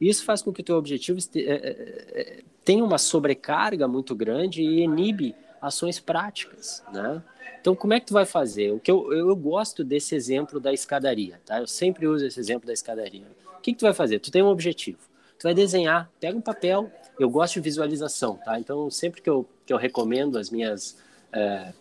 Isso 0.00 0.24
faz 0.24 0.40
com 0.40 0.52
que 0.52 0.62
o 0.62 0.64
teu 0.64 0.76
objetivo 0.76 1.18
é, 1.36 1.40
é, 1.40 2.20
é, 2.20 2.42
tenha 2.64 2.82
uma 2.82 2.96
sobrecarga 2.96 3.86
muito 3.86 4.14
grande 4.14 4.62
e 4.62 4.80
inibe 4.80 5.34
ações 5.60 6.00
práticas, 6.00 6.82
né? 6.90 7.22
Então, 7.60 7.76
como 7.76 7.92
é 7.92 8.00
que 8.00 8.06
tu 8.06 8.14
vai 8.14 8.24
fazer? 8.24 8.72
O 8.72 8.80
que 8.80 8.90
eu, 8.90 9.12
eu 9.12 9.36
gosto 9.36 9.84
desse 9.84 10.14
exemplo 10.14 10.58
da 10.58 10.72
escadaria, 10.72 11.38
tá? 11.44 11.58
Eu 11.58 11.66
sempre 11.66 12.06
uso 12.06 12.24
esse 12.24 12.40
exemplo 12.40 12.66
da 12.66 12.72
escadaria. 12.72 13.26
O 13.58 13.60
que, 13.60 13.72
que 13.72 13.78
tu 13.78 13.82
vai 13.82 13.92
fazer? 13.92 14.18
Tu 14.18 14.30
tem 14.30 14.42
um 14.42 14.46
objetivo. 14.46 14.98
Tu 15.38 15.42
vai 15.42 15.52
desenhar, 15.52 16.10
pega 16.18 16.38
um 16.38 16.40
papel. 16.40 16.90
Eu 17.18 17.28
gosto 17.28 17.54
de 17.54 17.60
visualização, 17.60 18.36
tá? 18.42 18.58
Então, 18.58 18.90
sempre 18.90 19.20
que 19.20 19.28
eu, 19.28 19.46
que 19.66 19.72
eu 19.72 19.76
recomendo 19.76 20.38
as 20.38 20.48
minhas 20.48 20.96
é, 21.30 21.74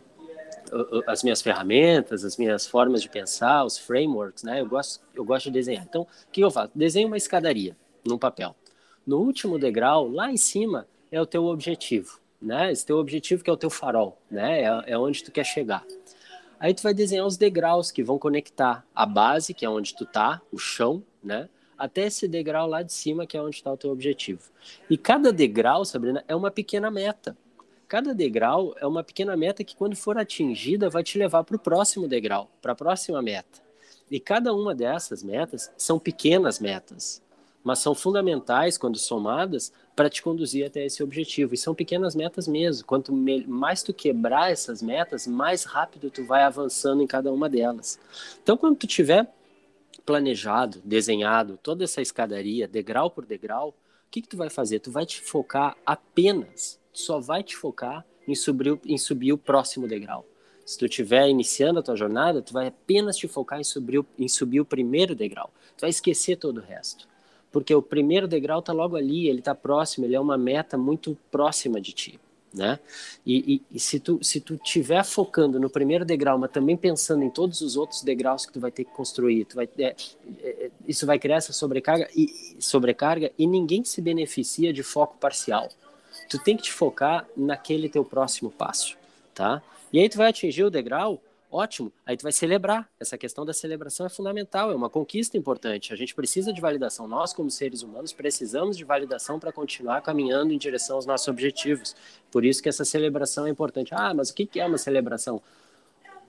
as 1.08 1.24
minhas 1.24 1.42
ferramentas, 1.42 2.26
as 2.26 2.36
minhas 2.36 2.68
formas 2.68 3.02
de 3.02 3.08
pensar, 3.08 3.64
os 3.64 3.78
frameworks, 3.78 4.44
né? 4.44 4.60
Eu 4.60 4.68
gosto, 4.68 5.02
eu 5.16 5.24
gosto 5.24 5.46
de 5.46 5.52
desenhar. 5.52 5.86
Então, 5.88 6.02
o 6.02 6.08
que 6.30 6.42
eu 6.42 6.52
faço? 6.52 6.72
Desenho 6.76 7.08
uma 7.08 7.18
escadaria 7.18 7.76
num 8.10 8.18
papel. 8.18 8.56
No 9.06 9.20
último 9.20 9.58
degrau, 9.58 10.10
lá 10.10 10.32
em 10.32 10.38
cima, 10.38 10.88
é 11.12 11.22
o 11.22 11.26
teu 11.26 11.46
objetivo, 11.46 12.20
né? 12.42 12.72
Esse 12.72 12.86
teu 12.86 12.98
objetivo 12.98 13.44
que 13.44 13.50
é 13.50 13.54
o 13.54 13.58
teu 13.58 13.70
farol, 13.70 14.20
né? 14.30 14.62
É, 14.62 14.84
é 14.88 14.98
onde 14.98 15.24
tu 15.24 15.32
quer 15.32 15.46
chegar. 15.46 15.86
Aí 16.60 16.74
tu 16.74 16.84
vai 16.84 16.94
desenhar 16.94 17.26
os 17.26 17.38
degraus 17.38 17.90
que 17.90 18.04
vão 18.04 18.20
conectar 18.20 18.86
a 18.94 19.06
base, 19.06 19.54
que 19.54 19.66
é 19.66 19.70
onde 19.70 19.96
tu 19.96 20.06
tá, 20.06 20.42
o 20.52 20.58
chão, 20.58 21.02
né? 21.24 21.48
Até 21.78 22.08
esse 22.08 22.28
degrau 22.28 22.68
lá 22.68 22.84
de 22.84 22.92
cima, 22.92 23.26
que 23.26 23.38
é 23.38 23.42
onde 23.42 23.56
está 23.56 23.72
o 23.72 23.78
teu 23.78 23.90
objetivo. 23.90 24.42
E 24.90 24.98
cada 24.98 25.32
degrau, 25.32 25.86
Sabrina, 25.86 26.24
é 26.28 26.36
uma 26.36 26.52
pequena 26.52 26.92
meta. 26.92 27.38
Cada 27.88 28.14
degrau 28.14 28.76
é 28.78 28.86
uma 28.86 29.04
pequena 29.04 29.38
meta 29.38 29.64
que, 29.64 29.76
quando 29.76 29.96
for 29.96 30.18
atingida, 30.18 30.90
vai 30.90 31.02
te 31.02 31.18
levar 31.18 31.44
para 31.46 31.56
o 31.56 31.60
próximo 31.60 32.08
degrau, 32.08 32.52
para 32.62 32.74
a 32.74 32.76
próxima 32.76 33.22
meta. 33.22 33.62
E 34.12 34.20
cada 34.20 34.54
uma 34.54 34.76
dessas 34.76 35.24
metas 35.24 35.72
são 35.78 35.98
pequenas 35.98 36.60
metas, 36.60 37.22
mas 37.70 37.78
são 37.78 37.94
fundamentais, 37.94 38.80
quando 38.80 38.98
somadas, 38.98 39.72
para 39.96 40.10
te 40.10 40.24
conduzir 40.24 40.66
até 40.66 40.84
esse 40.84 41.04
objetivo. 41.04 41.54
E 41.54 41.58
são 41.58 41.76
pequenas 41.76 42.16
metas 42.16 42.48
mesmo. 42.48 42.84
Quanto 42.84 43.14
mais 43.14 43.84
tu 43.84 43.94
quebrar 43.94 44.52
essas 44.52 44.82
metas, 44.82 45.28
mais 45.28 45.66
rápido 45.66 46.10
tu 46.10 46.26
vai 46.26 46.42
avançando 46.42 47.04
em 47.04 47.06
cada 47.06 47.32
uma 47.32 47.48
delas. 47.48 48.00
Então, 48.42 48.58
quando 48.58 48.76
tu 48.78 48.88
tiver 48.88 49.32
planejado, 50.04 50.82
desenhado 50.84 51.60
toda 51.62 51.84
essa 51.84 52.02
escadaria, 52.02 52.68
degrau 52.68 53.12
por 53.12 53.24
degrau, 53.24 53.70
o 53.70 53.74
que, 54.10 54.24
que 54.24 54.28
tu 54.28 54.36
vai 54.36 54.50
fazer? 54.50 54.80
Tu 54.80 54.90
vai 54.90 55.06
te 55.06 55.22
focar 55.22 55.78
apenas 55.86 56.80
só 56.92 57.20
vai 57.20 57.44
te 57.44 57.56
focar 57.56 58.04
em 58.28 58.34
subir, 58.34 58.80
em 58.84 58.98
subir 58.98 59.32
o 59.32 59.38
próximo 59.38 59.88
degrau. 59.88 60.26
Se 60.66 60.76
tu 60.76 60.86
estiver 60.86 61.30
iniciando 61.30 61.80
a 61.80 61.84
tua 61.84 61.96
jornada, 61.96 62.42
tu 62.42 62.52
vai 62.52 62.66
apenas 62.66 63.16
te 63.16 63.28
focar 63.28 63.60
em 63.60 63.64
subir, 63.64 64.04
em 64.18 64.28
subir 64.28 64.60
o 64.60 64.66
primeiro 64.66 65.14
degrau. 65.14 65.52
Tu 65.78 65.82
vai 65.82 65.92
esquecer 65.92 66.36
todo 66.36 66.58
o 66.58 66.64
resto. 66.64 67.08
Porque 67.52 67.74
o 67.74 67.82
primeiro 67.82 68.28
degrau 68.28 68.60
está 68.60 68.72
logo 68.72 68.96
ali, 68.96 69.28
ele 69.28 69.40
está 69.40 69.56
próximo, 69.56 70.06
ele 70.06 70.16
é 70.16 70.20
uma 70.20 70.38
meta 70.38 70.78
muito 70.78 71.18
próxima 71.32 71.82
de 71.82 71.94
ti. 71.94 72.20
Né? 72.52 72.80
E, 73.24 73.56
e, 73.56 73.76
e, 73.76 73.80
se 73.80 74.00
tu 74.00 74.20
se 74.24 74.42
tu 74.42 74.58
tiver 74.58 75.04
focando 75.06 75.60
no 75.60 75.70
primeiro 75.70 76.04
degrau, 76.04 76.36
mas 76.40 76.50
também 76.50 76.76
pensando 76.76 77.24
em 77.24 77.30
todos 77.30 77.62
os 77.62 77.78
outros 77.78 78.02
degraus 78.02 78.44
que 78.44 78.54
tu 78.54 78.60
vai 78.60 78.72
ter 78.72 78.86
que 78.86 78.92
construir, 78.92 79.46
tu 79.46 79.56
vai 79.56 79.70
é, 79.78 79.96
é, 80.42 80.72
isso 80.88 81.06
vai 81.06 81.20
criar 81.20 81.36
essa 81.36 81.54
sobrecarga 81.54 82.10
e 82.16 82.56
sobrecarga 82.60 83.32
e 83.38 83.46
ninguém 83.46 83.84
se 83.84 84.02
beneficia 84.02 84.74
de 84.74 84.82
foco 84.82 85.16
parcial 85.20 85.70
tu 86.30 86.38
tem 86.38 86.56
que 86.56 86.64
te 86.64 86.72
focar 86.72 87.28
naquele 87.36 87.90
teu 87.90 88.06
próximo 88.06 88.52
passo, 88.52 88.96
tá? 89.34 89.62
E 89.92 90.00
aí 90.00 90.08
tu 90.08 90.18
vai 90.18 90.30
atingir 90.30 90.64
o 90.64 90.70
degrau, 90.70 91.20
ótimo, 91.52 91.92
aí 92.06 92.16
tu 92.16 92.24
vai 92.24 92.32
celebrar. 92.32 92.90
Essa 93.00 93.18
questão 93.18 93.46
da 93.46 93.54
celebração 93.54 94.06
é 94.06 94.10
fundamental, 94.10 94.72
é 94.72 94.76
uma 94.76 94.90
conquista 94.90 95.38
importante. 95.38 95.94
A 95.94 95.96
gente 95.96 96.14
precisa 96.16 96.54
de 96.54 96.62
validação. 96.62 97.08
Nós, 97.08 97.34
como 97.34 97.50
seres 97.50 97.82
humanos, 97.82 98.14
precisamos 98.14 98.78
de 98.78 98.84
validação 98.84 99.40
para 99.40 99.52
continuar 99.52 100.02
caminhando 100.02 100.54
em 100.54 100.58
direção 100.58 100.98
aos 100.98 101.06
nossos 101.06 101.28
objetivos. 101.28 101.96
Por 102.32 102.46
isso 102.46 102.62
que 102.62 102.70
essa 102.70 102.86
celebração 102.86 103.48
é 103.48 103.50
importante. 103.50 103.94
Ah, 103.94 104.14
mas 104.14 104.30
o 104.30 104.34
que 104.34 104.60
é 104.60 104.66
uma 104.66 104.78
celebração? 104.78 105.42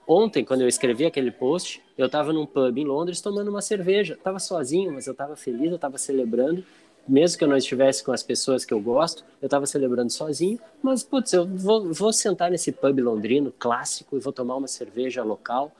Ontem, 0.07 0.43
quando 0.43 0.61
eu 0.61 0.67
escrevi 0.67 1.05
aquele 1.05 1.31
post, 1.31 1.81
eu 1.97 2.07
estava 2.07 2.33
num 2.33 2.45
pub 2.45 2.77
em 2.77 2.85
Londres 2.85 3.21
tomando 3.21 3.49
uma 3.49 3.61
cerveja. 3.61 4.15
Estava 4.15 4.39
sozinho, 4.39 4.91
mas 4.91 5.07
eu 5.07 5.11
estava 5.11 5.35
feliz, 5.35 5.69
eu 5.69 5.75
estava 5.75 5.97
celebrando 5.97 6.65
mesmo 7.07 7.37
que 7.37 7.43
eu 7.43 7.47
não 7.47 7.57
estivesse 7.57 8.03
com 8.03 8.11
as 8.11 8.23
pessoas 8.23 8.63
que 8.63 8.73
eu 8.73 8.79
gosto, 8.79 9.23
eu 9.41 9.47
estava 9.47 9.65
celebrando 9.65 10.11
sozinho, 10.11 10.59
mas, 10.81 11.03
putz, 11.03 11.33
eu 11.33 11.45
vou, 11.47 11.91
vou 11.93 12.13
sentar 12.13 12.51
nesse 12.51 12.71
pub 12.71 12.99
londrino 12.99 13.51
clássico 13.57 14.15
e 14.15 14.19
vou 14.19 14.31
tomar 14.31 14.55
uma 14.55 14.67
cerveja 14.67 15.23
local, 15.23 15.71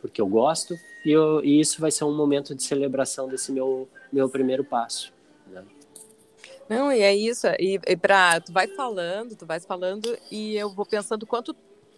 porque 0.00 0.20
eu 0.20 0.26
gosto, 0.26 0.74
e, 1.04 1.10
eu, 1.10 1.42
e 1.44 1.60
isso 1.60 1.80
vai 1.80 1.90
ser 1.90 2.04
um 2.04 2.14
momento 2.14 2.54
de 2.54 2.62
celebração 2.62 3.28
desse 3.28 3.50
meu, 3.50 3.88
meu 4.12 4.28
primeiro 4.28 4.62
passo. 4.62 5.12
Né? 5.48 5.64
Não, 6.68 6.92
e 6.92 7.00
é 7.00 7.14
isso, 7.14 7.46
e, 7.58 7.80
e 7.86 7.96
pra, 7.96 8.40
tu 8.40 8.52
vai 8.52 8.68
falando, 8.68 9.34
tu 9.34 9.46
vai 9.46 9.60
falando, 9.60 10.16
e 10.30 10.56
eu 10.56 10.70
vou 10.70 10.84
pensando 10.84 11.26
quanto 11.26 11.56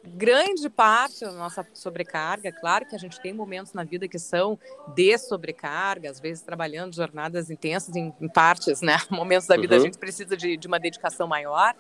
grande 0.09 0.69
parte 0.69 1.25
da 1.25 1.33
nossa 1.33 1.67
sobrecarga, 1.75 2.51
claro 2.53 2.87
que 2.87 2.95
a 2.95 2.99
gente 2.99 3.21
tem 3.21 3.33
momentos 3.33 3.73
na 3.73 3.85
vida 3.85 4.09
que 4.09 4.19
são 4.19 4.59
de 4.95 5.17
sobrecarga, 5.19 6.11
às 6.11 6.19
vezes 6.19 6.43
trabalhando 6.43 6.95
jornadas 6.95 7.51
intensas 7.51 7.95
em, 7.95 8.13
em 8.21 8.29
partes, 8.29 8.81
né? 8.81 8.97
Momentos 9.11 9.47
da 9.47 9.57
vida 9.57 9.77
uhum. 9.77 9.83
a 9.83 9.85
gente 9.85 9.99
precisa 9.99 10.37
de, 10.37 10.57
de 10.57 10.67
uma 10.67 10.79
dedicação 10.81 11.27
maior, 11.27 11.75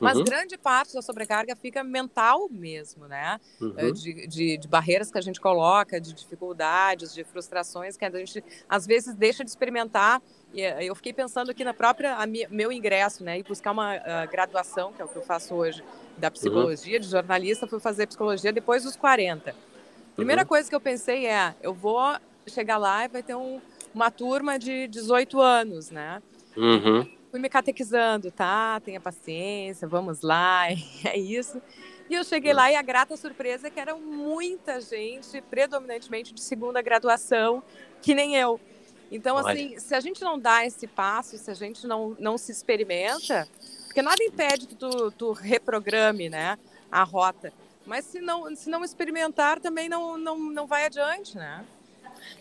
mas 0.00 0.16
uhum. 0.16 0.24
grande 0.24 0.56
parte 0.56 0.94
da 0.94 1.02
sobrecarga 1.02 1.54
fica 1.54 1.84
mental 1.84 2.48
mesmo, 2.50 3.06
né? 3.06 3.38
Uhum. 3.60 3.92
De, 3.92 4.26
de, 4.26 4.56
de, 4.56 4.68
barreiras 4.68 5.10
que 5.10 5.18
a 5.18 5.20
gente 5.20 5.38
coloca, 5.38 6.00
de 6.00 6.14
dificuldades, 6.14 7.12
de 7.12 7.22
frustrações 7.22 7.98
que 7.98 8.04
a 8.04 8.10
gente 8.10 8.42
às 8.66 8.86
vezes 8.86 9.14
deixa 9.14 9.44
de 9.44 9.50
experimentar. 9.50 10.22
E 10.54 10.62
eh, 10.62 10.84
eu 10.84 10.94
fiquei 10.94 11.12
pensando 11.12 11.50
aqui 11.50 11.62
na 11.62 11.74
própria 11.74 12.16
meu 12.50 12.72
ingresso, 12.72 13.22
né? 13.22 13.38
E 13.38 13.42
buscar 13.42 13.72
uma 13.72 13.96
uh, 13.96 14.30
graduação, 14.30 14.92
que 14.92 15.02
é 15.02 15.04
o 15.04 15.08
que 15.08 15.16
eu 15.16 15.22
faço 15.22 15.54
hoje, 15.54 15.84
da 16.16 16.28
uhum. 16.28 16.32
psicologia, 16.32 16.96
uhum. 16.96 17.00
de 17.00 17.08
jornalista, 17.08 17.66
fui 17.66 17.78
fazer 17.78 18.06
psicologia 18.06 18.52
depois 18.52 18.84
dos 18.84 18.96
40. 18.96 19.54
Primeira 20.16 20.42
uhum. 20.42 20.48
coisa 20.48 20.68
que 20.68 20.74
eu 20.74 20.80
pensei 20.80 21.26
é, 21.26 21.54
eu 21.62 21.74
vou 21.74 22.16
chegar 22.46 22.78
lá 22.78 23.04
e 23.04 23.08
vai 23.08 23.22
ter 23.22 23.34
um, 23.34 23.60
uma 23.94 24.10
turma 24.10 24.58
de 24.58 24.88
18 24.88 25.40
anos, 25.40 25.90
né? 25.90 26.22
Uhum. 26.56 27.19
Fui 27.30 27.38
me 27.38 27.48
catequizando, 27.48 28.30
tá? 28.30 28.80
Tenha 28.80 29.00
paciência, 29.00 29.86
vamos 29.86 30.22
lá, 30.22 30.66
é 31.04 31.16
isso. 31.16 31.60
E 32.08 32.14
eu 32.14 32.24
cheguei 32.24 32.52
lá 32.52 32.72
e 32.72 32.74
a 32.74 32.82
grata 32.82 33.16
surpresa 33.16 33.68
é 33.68 33.70
que 33.70 33.78
era 33.78 33.94
muita 33.94 34.80
gente, 34.80 35.40
predominantemente 35.42 36.34
de 36.34 36.40
segunda 36.40 36.82
graduação, 36.82 37.62
que 38.02 38.14
nem 38.16 38.34
eu. 38.34 38.60
Então, 39.12 39.36
assim, 39.36 39.78
se 39.78 39.94
a 39.94 40.00
gente 40.00 40.20
não 40.22 40.38
dá 40.38 40.64
esse 40.66 40.88
passo, 40.88 41.38
se 41.38 41.50
a 41.50 41.54
gente 41.54 41.86
não, 41.86 42.16
não 42.18 42.36
se 42.36 42.50
experimenta, 42.50 43.48
porque 43.86 44.02
nada 44.02 44.22
impede 44.22 44.66
que 44.66 44.74
tu, 44.74 45.10
tu 45.12 45.32
reprograme 45.32 46.28
né, 46.28 46.58
a 46.90 47.04
rota. 47.04 47.52
Mas 47.86 48.04
se 48.06 48.20
não, 48.20 48.54
se 48.54 48.68
não 48.68 48.84
experimentar, 48.84 49.60
também 49.60 49.88
não, 49.88 50.16
não, 50.16 50.38
não 50.38 50.66
vai 50.66 50.86
adiante, 50.86 51.36
né? 51.36 51.64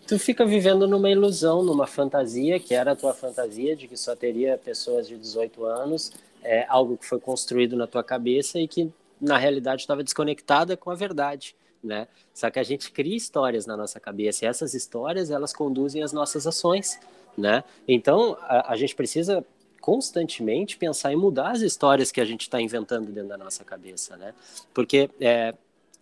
Tu 0.08 0.18
fica 0.20 0.46
vivendo 0.46 0.88
numa 0.88 1.10
ilusão, 1.10 1.64
numa 1.64 1.86
fantasia, 1.88 2.60
que 2.60 2.74
era 2.74 2.92
a 2.92 2.96
tua 2.96 3.14
fantasia, 3.14 3.76
de 3.76 3.88
que 3.88 3.98
só 3.98 4.16
teria 4.16 4.58
pessoas 4.58 5.08
de 5.08 5.18
18 5.18 5.66
anos, 5.66 6.12
é 6.44 6.66
algo 6.68 6.98
que 6.98 7.06
foi 7.06 7.20
construído 7.20 7.76
na 7.76 7.86
tua 7.88 8.04
cabeça 8.04 8.60
e 8.60 8.68
que, 8.68 8.92
na 9.20 9.38
realidade, 9.38 9.82
estava 9.82 10.04
desconectada 10.04 10.76
com 10.78 10.90
a 10.90 10.96
verdade. 10.96 11.56
né? 11.84 12.08
Só 12.34 12.50
que 12.50 12.60
a 12.60 12.64
gente 12.64 12.92
cria 12.92 13.16
histórias 13.16 13.66
na 13.66 13.76
nossa 13.78 14.00
cabeça 14.00 14.46
e 14.46 14.48
essas 14.48 14.74
histórias 14.74 15.32
elas 15.32 15.54
conduzem 15.54 16.04
as 16.04 16.12
nossas 16.12 16.46
ações, 16.46 17.00
né? 17.38 17.64
Então 17.88 18.38
a, 18.42 18.74
a 18.74 18.76
gente 18.76 18.96
precisa 18.96 19.46
constantemente 19.80 20.78
pensar 20.78 21.12
em 21.14 21.16
mudar 21.16 21.52
as 21.52 21.62
histórias 21.62 22.12
que 22.12 22.20
a 22.20 22.26
gente 22.26 22.42
está 22.42 22.62
inventando 22.62 23.12
dentro 23.12 23.30
da 23.30 23.38
nossa 23.38 23.64
cabeça, 23.64 24.18
né? 24.18 24.34
Porque 24.74 25.10
é, 25.22 25.54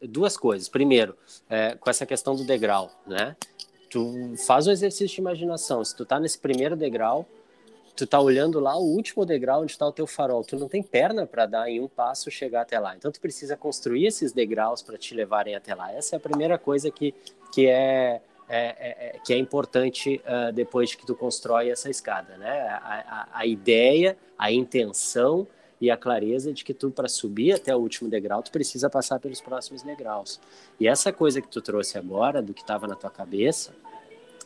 duas 0.01 0.35
coisas. 0.35 0.67
Primeiro, 0.67 1.15
é, 1.49 1.75
com 1.75 1.89
essa 1.89 2.05
questão 2.05 2.35
do 2.35 2.43
degrau, 2.43 2.91
né? 3.05 3.35
Tu 3.89 4.35
faz 4.45 4.67
um 4.67 4.71
exercício 4.71 5.15
de 5.15 5.21
imaginação. 5.21 5.83
Se 5.83 5.95
tu 5.95 6.05
tá 6.05 6.19
nesse 6.19 6.37
primeiro 6.37 6.75
degrau, 6.75 7.25
tu 7.95 8.05
tá 8.05 8.19
olhando 8.19 8.59
lá 8.59 8.77
o 8.77 8.83
último 8.83 9.25
degrau 9.25 9.63
onde 9.63 9.71
está 9.71 9.85
o 9.85 9.91
teu 9.91 10.05
farol. 10.05 10.43
Tu 10.43 10.57
não 10.57 10.67
tem 10.67 10.83
perna 10.83 11.25
para 11.25 11.45
dar 11.45 11.69
em 11.69 11.79
um 11.79 11.87
passo 11.87 12.29
chegar 12.29 12.61
até 12.61 12.79
lá. 12.79 12.95
Então 12.95 13.11
tu 13.11 13.19
precisa 13.19 13.57
construir 13.57 14.05
esses 14.05 14.31
degraus 14.31 14.81
para 14.81 14.97
te 14.97 15.15
levarem 15.15 15.55
até 15.55 15.73
lá. 15.73 15.91
Essa 15.91 16.15
é 16.15 16.17
a 16.17 16.19
primeira 16.19 16.57
coisa 16.57 16.91
que, 16.91 17.13
que 17.51 17.67
é, 17.67 18.21
é, 18.47 18.57
é, 18.57 19.15
é 19.15 19.19
que 19.23 19.33
é 19.33 19.37
importante 19.37 20.21
uh, 20.25 20.53
depois 20.53 20.93
que 20.93 21.05
tu 21.05 21.15
constrói 21.15 21.69
essa 21.69 21.89
escada, 21.89 22.37
né? 22.37 22.67
A, 22.69 23.29
a, 23.33 23.39
a 23.39 23.45
ideia, 23.45 24.15
a 24.37 24.51
intenção 24.51 25.47
e 25.79 25.91
a 25.91 25.97
clareza 25.97 26.51
de 26.51 26.63
que 26.63 26.73
tu 26.73 26.89
para 26.89 27.07
subir 27.07 27.53
até 27.53 27.75
o 27.75 27.79
último 27.79 28.09
degrau 28.09 28.41
tu 28.41 28.51
precisa 28.51 28.89
passar 28.89 29.19
pelos 29.19 29.41
próximos 29.41 29.83
degraus. 29.83 30.39
E 30.79 30.87
essa 30.87 31.13
coisa 31.13 31.41
que 31.41 31.47
tu 31.47 31.61
trouxe 31.61 31.97
agora 31.97 32.41
do 32.41 32.53
que 32.53 32.61
estava 32.61 32.87
na 32.87 32.95
tua 32.95 33.09
cabeça, 33.09 33.73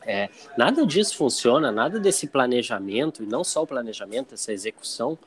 é, 0.04 0.28
nada 0.58 0.84
disso 0.84 1.16
funciona, 1.16 1.70
nada 1.70 1.98
desse 1.98 2.26
planejamento 2.26 3.22
e 3.22 3.26
não 3.26 3.44
só 3.44 3.62
o 3.62 3.66
planejamento, 3.66 4.34
essa 4.34 4.52
execução, 4.52 5.18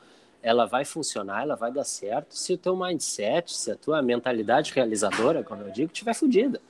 ela 0.42 0.66
vai 0.66 0.84
funcionar, 0.84 1.42
ela 1.42 1.56
vai 1.56 1.72
dar 1.72 1.84
certo 1.84 2.36
se 2.36 2.52
o 2.52 2.58
teu 2.58 2.76
mindset, 2.76 3.52
se 3.52 3.70
a 3.70 3.76
tua 3.76 4.02
mentalidade 4.02 4.72
realizadora, 4.72 5.42
como 5.42 5.62
eu 5.62 5.70
digo, 5.70 5.90
estiver 5.92 6.14
fodida. 6.14 6.60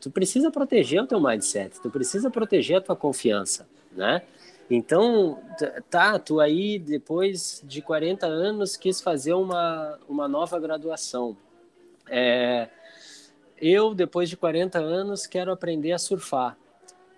Tu 0.00 0.10
precisa 0.10 0.50
proteger 0.50 1.02
o 1.02 1.06
teu 1.06 1.20
mindset, 1.20 1.80
tu 1.80 1.90
precisa 1.90 2.30
proteger 2.30 2.78
a 2.78 2.80
tua 2.80 2.96
confiança, 2.96 3.68
né? 3.92 4.22
Então, 4.70 5.42
tá, 5.90 6.16
tu 6.16 6.38
aí, 6.38 6.78
depois 6.78 7.60
de 7.64 7.82
40 7.82 8.26
anos, 8.26 8.76
quis 8.76 9.00
fazer 9.00 9.32
uma, 9.32 9.98
uma 10.08 10.28
nova 10.28 10.60
graduação. 10.60 11.36
É, 12.08 12.68
eu, 13.60 13.92
depois 13.94 14.30
de 14.30 14.36
40 14.36 14.78
anos, 14.78 15.26
quero 15.26 15.50
aprender 15.50 15.90
a 15.90 15.98
surfar. 15.98 16.56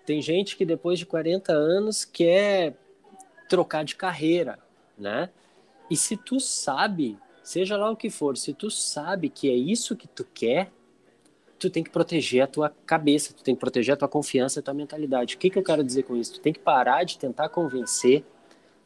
Tem 0.03 0.19
gente 0.19 0.57
que, 0.57 0.65
depois 0.65 0.97
de 0.97 1.05
40 1.05 1.53
anos, 1.53 2.03
quer 2.03 2.75
trocar 3.47 3.85
de 3.85 3.95
carreira, 3.95 4.57
né? 4.97 5.29
E 5.91 5.95
se 5.95 6.17
tu 6.17 6.39
sabe, 6.39 7.19
seja 7.43 7.77
lá 7.77 7.91
o 7.91 7.95
que 7.95 8.09
for, 8.09 8.35
se 8.35 8.51
tu 8.51 8.71
sabe 8.71 9.29
que 9.29 9.47
é 9.47 9.53
isso 9.53 9.95
que 9.95 10.07
tu 10.07 10.25
quer, 10.33 10.71
tu 11.63 11.69
tem 11.69 11.83
que 11.83 11.89
proteger 11.89 12.41
a 12.41 12.47
tua 12.47 12.69
cabeça, 12.85 13.33
tu 13.33 13.43
tem 13.43 13.55
que 13.55 13.59
proteger 13.59 13.93
a 13.93 13.97
tua 13.97 14.07
confiança, 14.07 14.59
a 14.59 14.63
tua 14.63 14.73
mentalidade. 14.73 15.35
O 15.35 15.37
que, 15.37 15.49
que 15.49 15.57
eu 15.57 15.63
quero 15.63 15.83
dizer 15.83 16.03
com 16.03 16.15
isso? 16.15 16.33
Tu 16.33 16.41
tem 16.41 16.51
que 16.51 16.59
parar 16.59 17.03
de 17.03 17.17
tentar 17.17 17.49
convencer. 17.49 18.23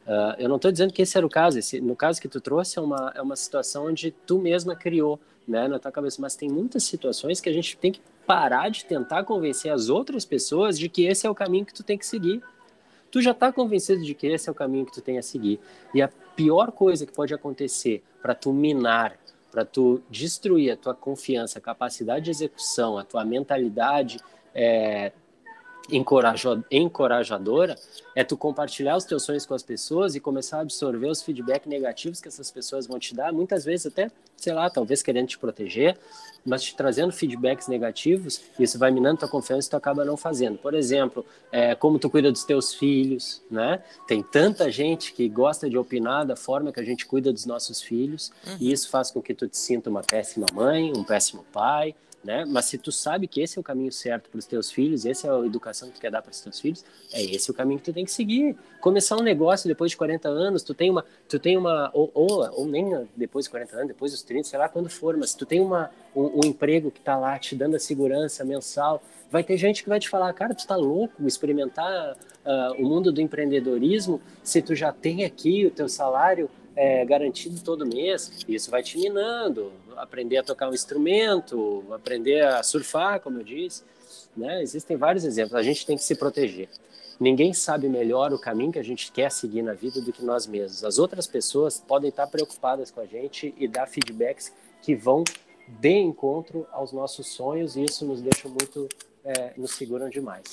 Uh, 0.05 0.37
eu 0.37 0.47
não 0.47 0.57
estou 0.57 0.71
dizendo 0.71 0.93
que 0.93 1.01
esse 1.01 1.17
era 1.17 1.25
o 1.25 1.29
caso. 1.29 1.57
Esse, 1.57 1.81
no 1.81 1.95
caso 1.95 2.21
que 2.21 2.27
tu 2.27 2.39
trouxe 2.39 2.77
é 2.77 2.81
uma, 2.81 3.11
é 3.15 3.21
uma 3.21 3.35
situação 3.35 3.87
onde 3.87 4.11
tu 4.11 4.37
mesma 4.39 4.75
criou, 4.75 5.19
né, 5.47 5.67
na 5.67 5.79
tua 5.79 5.91
cabeça. 5.91 6.21
Mas 6.21 6.35
tem 6.35 6.49
muitas 6.49 6.83
situações 6.83 7.41
que 7.41 7.49
a 7.49 7.53
gente 7.53 7.75
tem 7.77 7.91
que 7.91 8.01
parar 8.25 8.69
de 8.69 8.85
tentar 8.85 9.23
convencer 9.23 9.71
as 9.71 9.89
outras 9.89 10.23
pessoas 10.23 10.77
de 10.77 10.87
que 10.87 11.05
esse 11.05 11.25
é 11.25 11.29
o 11.29 11.35
caminho 11.35 11.65
que 11.65 11.73
tu 11.73 11.83
tem 11.83 11.97
que 11.97 12.05
seguir. 12.05 12.43
Tu 13.09 13.21
já 13.21 13.31
está 13.31 13.51
convencido 13.51 14.03
de 14.03 14.13
que 14.13 14.27
esse 14.27 14.47
é 14.49 14.51
o 14.51 14.55
caminho 14.55 14.85
que 14.85 14.91
tu 14.91 15.01
tem 15.01 15.17
a 15.17 15.23
seguir. 15.23 15.59
E 15.93 16.01
a 16.01 16.09
pior 16.35 16.71
coisa 16.71 17.05
que 17.05 17.11
pode 17.11 17.33
acontecer 17.33 18.03
para 18.21 18.35
tu 18.35 18.53
minar 18.53 19.17
para 19.51 19.65
tu 19.65 20.01
destruir 20.09 20.71
a 20.71 20.77
tua 20.77 20.93
confiança, 20.93 21.59
a 21.59 21.61
capacidade 21.61 22.25
de 22.25 22.31
execução, 22.31 22.97
a 22.97 23.03
tua 23.03 23.23
mentalidade 23.23 24.19
é, 24.53 25.11
encorajadora 25.89 27.75
é 28.15 28.23
tu 28.23 28.35
compartilhar 28.35 28.97
os 28.97 29.05
teus 29.05 29.23
sonhos 29.23 29.45
com 29.45 29.53
as 29.53 29.63
pessoas 29.63 30.15
e 30.15 30.19
começar 30.19 30.57
a 30.57 30.61
absorver 30.61 31.07
os 31.07 31.21
feedback 31.21 31.67
negativos 31.67 32.19
que 32.19 32.27
essas 32.27 32.49
pessoas 32.51 32.87
vão 32.87 32.99
te 32.99 33.13
dar, 33.15 33.31
muitas 33.31 33.63
vezes 33.63 33.85
até, 33.85 34.09
sei 34.35 34.53
lá, 34.53 34.69
talvez 34.69 35.01
querendo 35.01 35.27
te 35.27 35.37
proteger, 35.37 35.97
mas 36.45 36.63
te 36.63 36.75
trazendo 36.75 37.11
feedbacks 37.11 37.67
negativos, 37.67 38.41
isso 38.57 38.79
vai 38.79 38.89
minando 38.89 39.19
tua 39.19 39.27
confiança 39.27 39.67
e 39.67 39.71
tu 39.71 39.75
acaba 39.75 40.05
não 40.05 40.15
fazendo. 40.15 40.57
Por 40.57 40.73
exemplo, 40.73 41.25
é, 41.51 41.75
como 41.75 41.99
tu 41.99 42.09
cuida 42.09 42.31
dos 42.31 42.43
teus 42.45 42.73
filhos, 42.73 43.41
né? 43.51 43.83
Tem 44.07 44.23
tanta 44.23 44.71
gente 44.71 45.13
que 45.13 45.27
gosta 45.27 45.69
de 45.69 45.77
opinar 45.77 46.25
da 46.25 46.35
forma 46.35 46.71
que 46.71 46.79
a 46.79 46.83
gente 46.83 47.05
cuida 47.05 47.33
dos 47.33 47.45
nossos 47.45 47.81
filhos, 47.81 48.31
uhum. 48.47 48.57
e 48.59 48.71
isso 48.71 48.89
faz 48.89 49.11
com 49.11 49.21
que 49.21 49.33
tu 49.33 49.47
te 49.47 49.57
sinta 49.57 49.89
uma 49.89 50.01
péssima 50.01 50.45
mãe, 50.53 50.91
um 50.95 51.03
péssimo 51.03 51.45
pai, 51.51 51.93
né? 52.23 52.45
Mas 52.45 52.65
se 52.65 52.77
tu 52.77 52.91
sabe 52.91 53.27
que 53.27 53.41
esse 53.41 53.57
é 53.57 53.61
o 53.61 53.63
caminho 53.63 53.91
certo 53.91 54.29
para 54.29 54.37
os 54.37 54.45
teus 54.45 54.71
filhos, 54.71 55.05
essa 55.05 55.27
é 55.27 55.31
a 55.31 55.45
educação 55.45 55.89
que 55.89 55.95
tu 55.95 56.01
quer 56.01 56.11
dar 56.11 56.21
para 56.21 56.31
os 56.31 56.41
teus 56.41 56.59
filhos, 56.59 56.83
é 57.13 57.23
esse 57.23 57.49
o 57.49 57.53
caminho 57.53 57.79
que 57.79 57.85
tu 57.85 57.93
tem 57.93 58.05
que 58.05 58.11
seguir. 58.11 58.55
Começar 58.81 59.15
um 59.17 59.23
negócio 59.23 59.67
depois 59.67 59.91
de 59.91 59.97
40 59.97 60.27
anos, 60.27 60.63
tu 60.63 60.73
tem 60.73 60.89
uma, 60.89 61.05
tu 61.27 61.39
tem 61.39 61.57
uma 61.57 61.89
ou, 61.93 62.11
ou, 62.13 62.49
ou 62.51 62.65
nem 62.67 63.07
depois 63.15 63.45
de 63.45 63.51
40 63.51 63.75
anos, 63.75 63.87
depois 63.87 64.11
dos 64.11 64.21
30, 64.23 64.49
sei 64.49 64.59
lá 64.59 64.67
quando 64.67 64.89
for, 64.89 65.15
mas 65.15 65.33
tu 65.33 65.45
tem 65.45 65.61
uma 65.61 65.89
um, 66.15 66.39
um 66.39 66.47
emprego 66.47 66.89
que 66.89 66.99
está 66.99 67.15
lá 67.15 67.37
te 67.37 67.55
dando 67.55 67.75
a 67.75 67.79
segurança 67.79 68.43
mensal, 68.43 69.01
vai 69.29 69.43
ter 69.43 69.57
gente 69.57 69.83
que 69.83 69.89
vai 69.89 69.99
te 69.99 70.09
falar, 70.09 70.33
cara, 70.33 70.53
tu 70.53 70.59
está 70.59 70.75
louco 70.75 71.25
experimentar 71.27 72.13
uh, 72.13 72.81
o 72.81 72.87
mundo 72.87 73.11
do 73.11 73.21
empreendedorismo 73.21 74.21
se 74.43 74.61
tu 74.61 74.73
já 74.73 74.91
tem 74.91 75.23
aqui 75.23 75.65
o 75.65 75.71
teu 75.71 75.87
salário 75.87 76.49
é, 76.77 77.03
garantido 77.03 77.59
todo 77.61 77.87
mês, 77.87 78.31
isso 78.47 78.69
vai 78.69 78.83
te 78.83 78.99
minando, 78.99 79.73
aprender 79.95 80.37
a 80.37 80.43
tocar 80.43 80.69
um 80.69 80.73
instrumento, 80.73 81.83
aprender 81.91 82.45
a 82.45 82.61
surfar, 82.61 83.19
como 83.19 83.39
eu 83.39 83.43
disse, 83.43 83.83
né? 84.35 84.61
Existem 84.61 84.95
vários 84.95 85.25
exemplos. 85.25 85.55
A 85.55 85.63
gente 85.63 85.85
tem 85.87 85.97
que 85.97 86.03
se 86.03 86.15
proteger. 86.15 86.69
Ninguém 87.19 87.51
sabe 87.51 87.89
melhor 87.89 88.31
o 88.31 88.37
caminho 88.37 88.71
que 88.71 88.77
a 88.77 88.83
gente 88.83 89.11
quer 89.11 89.31
seguir 89.31 89.63
na 89.63 89.73
vida 89.73 89.99
do 89.99 90.13
que 90.13 90.23
nós 90.23 90.45
mesmos. 90.45 90.83
As 90.83 90.99
outras 90.99 91.25
pessoas 91.25 91.79
podem 91.79 92.09
estar 92.09 92.27
preocupadas 92.27 92.91
com 92.91 93.01
a 93.01 93.07
gente 93.07 93.55
e 93.57 93.67
dar 93.67 93.87
feedbacks 93.87 94.53
que 94.83 94.95
vão 94.95 95.23
de 95.67 95.97
encontro 95.97 96.67
aos 96.71 96.91
nossos 96.91 97.27
sonhos 97.27 97.75
e 97.75 97.83
isso 97.83 98.05
nos 98.05 98.21
deixa 98.21 98.47
muito, 98.47 98.87
é, 99.25 99.53
nos 99.57 99.71
seguram 99.71 100.09
demais. 100.09 100.43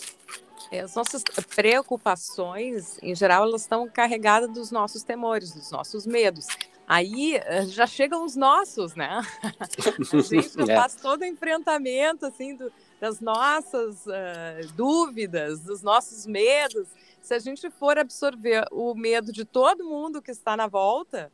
É, 0.75 0.81
as 0.81 0.95
nossas 0.97 1.23
preocupações, 1.55 2.99
em 3.01 3.15
geral, 3.15 3.45
elas 3.45 3.61
estão 3.63 3.89
carregadas 3.89 4.51
dos 4.51 4.73
nossos 4.73 5.05
temores, 5.05 5.53
dos 5.53 5.71
nossos 5.71 6.05
medos. 6.05 6.49
Aí 6.87 7.37
eh, 7.37 7.65
já 7.67 7.87
chegam 7.87 8.25
os 8.25 8.35
nossos, 8.35 8.97
né? 8.97 9.23
A 9.61 10.21
gente 10.21 10.61
é. 10.69 10.75
faz 10.75 10.97
todo 10.97 11.23
o 11.23 11.25
enfrentamento 11.25 12.27
assim 12.27 12.57
do, 12.57 12.73
das 13.01 13.21
nossas 13.21 14.05
uh, 14.07 14.73
dúvidas, 14.75 15.61
dos 15.61 15.81
nossos 15.81 16.27
medos. 16.27 16.89
Se 17.23 17.35
a 17.35 17.39
gente 17.39 17.71
for 17.71 17.97
absorver 17.97 18.67
o 18.73 18.95
medo 18.97 19.33
de 19.33 19.45
todo 19.45 19.85
mundo 19.85 20.21
que 20.21 20.33
está 20.33 20.57
na 20.57 20.67
volta, 20.67 21.31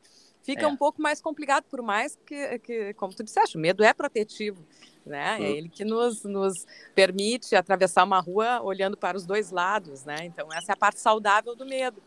fica 0.51 0.65
é. 0.65 0.67
um 0.67 0.77
pouco 0.77 1.01
mais 1.01 1.21
complicado, 1.21 1.65
por 1.65 1.83
mais 1.83 2.17
que, 2.27 2.59
que, 2.61 2.95
como 2.95 3.15
tu 3.15 3.23
disseste, 3.23 3.57
o 3.57 3.61
medo 3.61 3.83
é 3.83 3.93
protetivo 3.93 4.65
né? 5.05 5.39
É 5.41 5.51
ele 5.51 5.69
que 5.69 5.85
nos, 5.85 6.25
nos 6.25 6.67
permite 6.95 7.55
atravessar 7.57 8.05
uma 8.05 8.21
rua 8.21 8.63
olhando 8.63 8.97
para 8.97 9.17
os 9.17 9.27
dois 9.27 9.51
lados, 9.51 10.05
né? 10.05 10.17
Então 10.23 10.53
essa 10.53 10.73
é 10.73 10.75
a 10.75 10.77
parte 10.77 11.01
saudável 11.01 11.55
do 11.55 11.67
medo. 11.67 12.03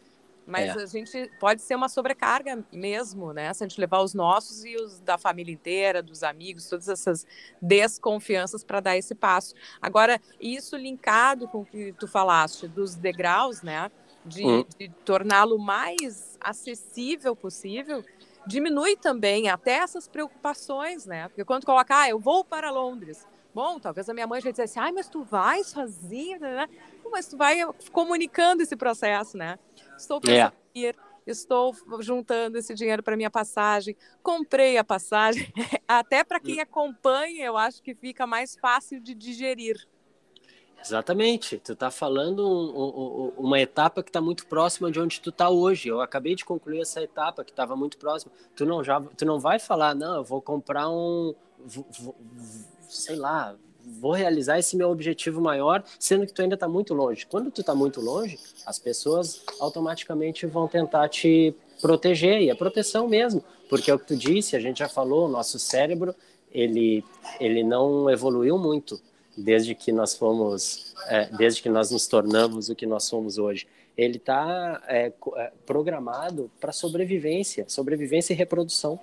Mas 0.45 0.75
é. 0.75 0.84
a 0.84 0.86
gente 0.86 1.32
pode 1.39 1.62
ser 1.62 1.75
uma 1.75 1.88
sobrecarga 1.88 2.65
mesmo, 2.71 3.32
né? 3.32 3.53
Se 3.53 3.63
a 3.63 3.67
gente 3.67 3.79
levar 3.79 4.01
os 4.01 4.13
nossos 4.13 4.65
e 4.65 4.75
os 4.75 4.99
da 4.99 5.17
família 5.17 5.53
inteira, 5.53 6.03
dos 6.03 6.21
amigos, 6.21 6.67
todas 6.67 6.89
essas 6.89 7.25
desconfianças 7.62 8.62
para 8.62 8.82
dar 8.82 8.97
esse 8.97 9.15
passo. 9.15 9.56
Agora, 9.82 10.19
isso 10.41 10.75
linkado 10.75 11.47
com 11.47 11.62
o 11.62 11.65
que 11.65 11.93
tu 11.93 12.08
falaste 12.10 12.67
dos 12.67 12.95
degraus, 12.95 13.62
né? 13.62 13.89
De, 14.25 14.45
hum. 14.45 14.65
de 14.77 14.89
torná-lo 15.06 15.58
mais 15.58 16.38
acessível 16.39 17.36
possível, 17.36 18.03
diminui 18.45 18.95
também 18.95 19.49
até 19.49 19.73
essas 19.73 20.08
preocupações, 20.08 21.06
né? 21.06 21.27
Porque 21.27 21.45
quando 21.45 21.65
coloca, 21.65 22.01
ah, 22.01 22.10
eu 22.10 22.19
vou 22.19 22.43
para 22.43 22.69
Londres. 22.71 23.25
Bom, 23.53 23.79
talvez 23.79 24.10
a 24.10 24.13
minha 24.13 24.25
mãe 24.25 24.41
já 24.41 24.49
dissesse, 24.49 24.79
ai, 24.79 24.91
mas 24.91 25.08
tu 25.08 25.23
vai 25.23 25.63
sozinha, 25.63 26.39
né? 26.39 26.67
Mas 27.12 27.27
tu 27.27 27.38
vai 27.38 27.60
comunicando 27.91 28.63
esse 28.63 28.75
processo, 28.75 29.38
né? 29.38 29.60
Estou 29.95 30.19
pensando 30.19 30.53
é. 30.75 30.79
ir, 30.79 30.95
estou 31.27 31.75
juntando 31.99 32.58
esse 32.58 32.73
dinheiro 32.73 33.03
para 33.03 33.15
minha 33.15 33.29
passagem, 33.29 33.95
comprei 34.23 34.77
a 34.77 34.84
passagem. 34.84 35.53
Até 35.88 36.23
para 36.23 36.39
quem 36.39 36.60
acompanha, 36.60 37.45
eu 37.45 37.56
acho 37.56 37.84
que 37.84 37.93
fica 37.93 38.25
mais 38.25 38.56
fácil 38.56 38.99
de 38.99 39.13
digerir. 39.13 39.88
Exatamente. 40.84 41.58
Tu 41.60 41.74
está 41.74 41.89
falando 41.89 42.46
um, 42.46 43.32
um, 43.38 43.46
uma 43.46 43.60
etapa 43.60 44.04
que 44.04 44.10
está 44.10 44.19
muito 44.19 44.46
próxima 44.46 44.91
de 44.91 45.00
onde 45.00 45.22
tu 45.22 45.30
está 45.30 45.50
hoje. 45.50 45.88
Eu 45.88 46.02
acabei 46.02 46.36
de 46.36 46.43
concluir 46.43 46.82
essa 46.82 47.02
etapa 47.02 47.43
que 47.43 47.52
estava 47.52 47.76
muito 47.76 47.98
próxima. 47.98 48.32
Tu 48.56 48.65
não 48.65 48.84
já, 48.84 49.02
tu 49.02 49.26
não 49.26 49.39
vai 49.39 49.60
falar, 49.60 49.96
não, 49.96 50.17
eu 50.17 50.24
vou 50.24 50.41
comprar 50.41 50.89
um, 50.89 51.34
sei 52.89 53.15
lá, 53.15 53.56
vou 54.00 54.12
realizar 54.12 54.60
esse 54.60 54.76
meu 54.76 54.89
objetivo 54.89 55.41
maior, 55.41 55.84
sendo 56.00 56.26
que 56.26 56.34
tu 56.34 56.41
ainda 56.41 56.56
está 56.56 56.67
muito 56.67 56.93
longe. 56.93 57.26
Quando 57.26 57.52
tu 57.52 57.62
está 57.62 57.74
muito 57.74 58.02
longe, 58.02 58.38
as 58.65 58.80
pessoas 58.80 59.43
automaticamente 59.60 60.46
vão 60.46 60.67
tentar 60.67 61.10
te 61.10 61.56
proteger 61.82 62.41
e 62.41 62.50
é 62.50 62.56
proteção 62.56 63.08
mesmo, 63.08 63.43
porque 63.69 63.91
é 63.91 63.93
o 63.93 64.00
que 64.00 64.08
tu 64.08 64.15
disse, 64.15 64.56
a 64.56 64.60
gente 64.60 64.80
já 64.80 64.88
falou, 64.88 65.26
o 65.26 65.30
nosso 65.30 65.60
cérebro 65.60 66.15
ele, 66.52 67.04
ele 67.39 67.63
não 67.63 68.10
evoluiu 68.10 68.58
muito 68.58 69.02
desde 69.38 69.74
que 69.76 69.91
nós 69.91 70.15
fomos, 70.15 70.93
é, 71.08 71.26
desde 71.38 71.62
que 71.62 71.69
nós 71.69 71.91
nos 71.91 72.08
tornamos 72.08 72.69
o 72.69 72.76
que 72.76 72.86
nós 72.86 73.04
somos 73.06 73.38
hoje. 73.38 73.67
Ele 73.96 74.17
está 74.17 74.82
é, 74.88 75.12
é, 75.36 75.52
programado 75.65 76.50
para 76.60 76.72
sobrevivência, 76.72 77.65
sobrevivência 77.67 78.34
e 78.34 78.36
reprodução. 78.36 79.00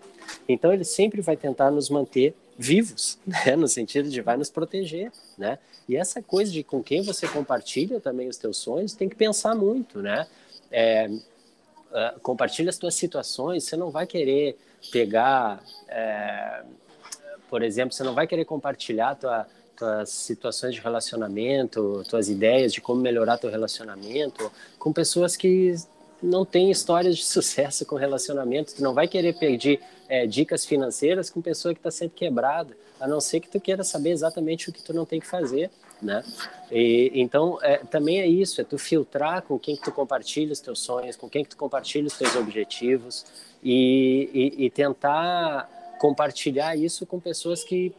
Então 0.49 0.73
ele 0.73 0.85
sempre 0.85 1.21
vai 1.21 1.37
tentar 1.37 1.71
nos 1.71 1.89
manter 1.89 2.35
vivos, 2.59 3.19
né? 3.27 3.57
no 3.57 3.69
sentido 3.69 4.09
de 4.09 4.21
vai 4.21 4.37
nos 4.37 4.51
proteger, 4.51 5.13
né? 5.39 5.59
E 5.89 5.97
essa 5.97 6.23
coisa 6.23 6.53
de 6.53 6.63
com 6.63 6.83
quem 6.83 7.03
você 7.03 7.27
compartilha 7.27 8.01
também 8.01 8.29
os 8.29 8.37
teus 8.37 8.59
sonhos, 8.59 8.93
tem 8.93 9.09
que 9.09 9.17
pensar 9.17 9.55
muito, 9.55 10.01
né? 10.01 10.27
É, 10.71 11.09
uh, 11.09 12.21
compartilha 12.21 12.71
as 12.71 12.79
tuas 12.79 12.95
situações, 12.95 13.65
você 13.65 13.77
não 13.77 13.91
vai 13.91 14.07
querer 14.07 14.57
pegar, 14.93 15.63
é, 15.89 16.63
por 17.49 17.63
exemplo, 17.63 17.93
você 17.93 18.05
não 18.05 18.15
vai 18.15 18.27
querer 18.27 18.45
compartilhar 18.45 19.17
tua, 19.17 19.47
tuas 19.81 20.11
situações 20.11 20.75
de 20.75 20.81
relacionamento, 20.81 22.05
tuas 22.07 22.29
ideias 22.29 22.71
de 22.71 22.83
como 22.83 23.01
melhorar 23.01 23.39
teu 23.39 23.51
relacionamento 23.51 24.53
com 24.79 24.93
pessoas 24.93 25.37
que 25.37 25.75
não 26.23 26.45
têm 26.45 26.71
histórias 26.71 27.17
de 27.17 27.25
sucesso 27.27 27.87
com 27.87 27.97
relacionamento. 27.97 28.75
Tu 28.75 28.83
não 28.83 28.93
vai 28.93 29.09
querer 29.09 29.39
pedir 29.39 29.81
é, 30.07 30.27
dicas 30.27 30.67
financeiras 30.67 31.31
com 31.31 31.41
pessoa 31.41 31.73
que 31.73 31.81
está 31.81 31.91
sempre 31.91 32.19
quebrada, 32.19 32.77
a 33.01 33.09
não 33.09 33.21
ser 33.21 33.41
que 33.41 33.49
tu 33.49 33.59
queira 33.59 33.83
saber 33.83 34.11
exatamente 34.11 34.69
o 34.69 34.73
que 34.73 34.83
tu 34.83 34.93
não 34.93 35.07
tem 35.07 35.19
que 35.19 35.27
fazer, 35.27 35.71
né? 36.03 36.23
E, 36.71 37.11
então, 37.15 37.59
é, 37.63 37.79
também 37.79 38.21
é 38.21 38.27
isso, 38.27 38.61
é 38.61 38.65
tu 38.65 38.77
filtrar 38.77 39.41
com 39.43 39.59
quem 39.59 39.77
que 39.77 39.83
tu 39.83 39.91
compartilha 39.91 40.53
os 40.53 40.61
teus 40.61 40.81
sonhos, 40.81 41.17
com 41.17 41.29
quem 41.29 41.43
que 41.43 41.51
tu 41.51 41.57
compartilha 41.57 42.07
os 42.07 42.19
teus 42.19 42.37
objetivos 42.37 43.25
e, 43.63 44.55
e, 44.59 44.67
e 44.67 44.71
tentar 44.71 45.97
compartilhar 45.99 46.77
isso 46.77 47.07
com 47.07 47.19
pessoas 47.19 47.65
que 47.65 47.95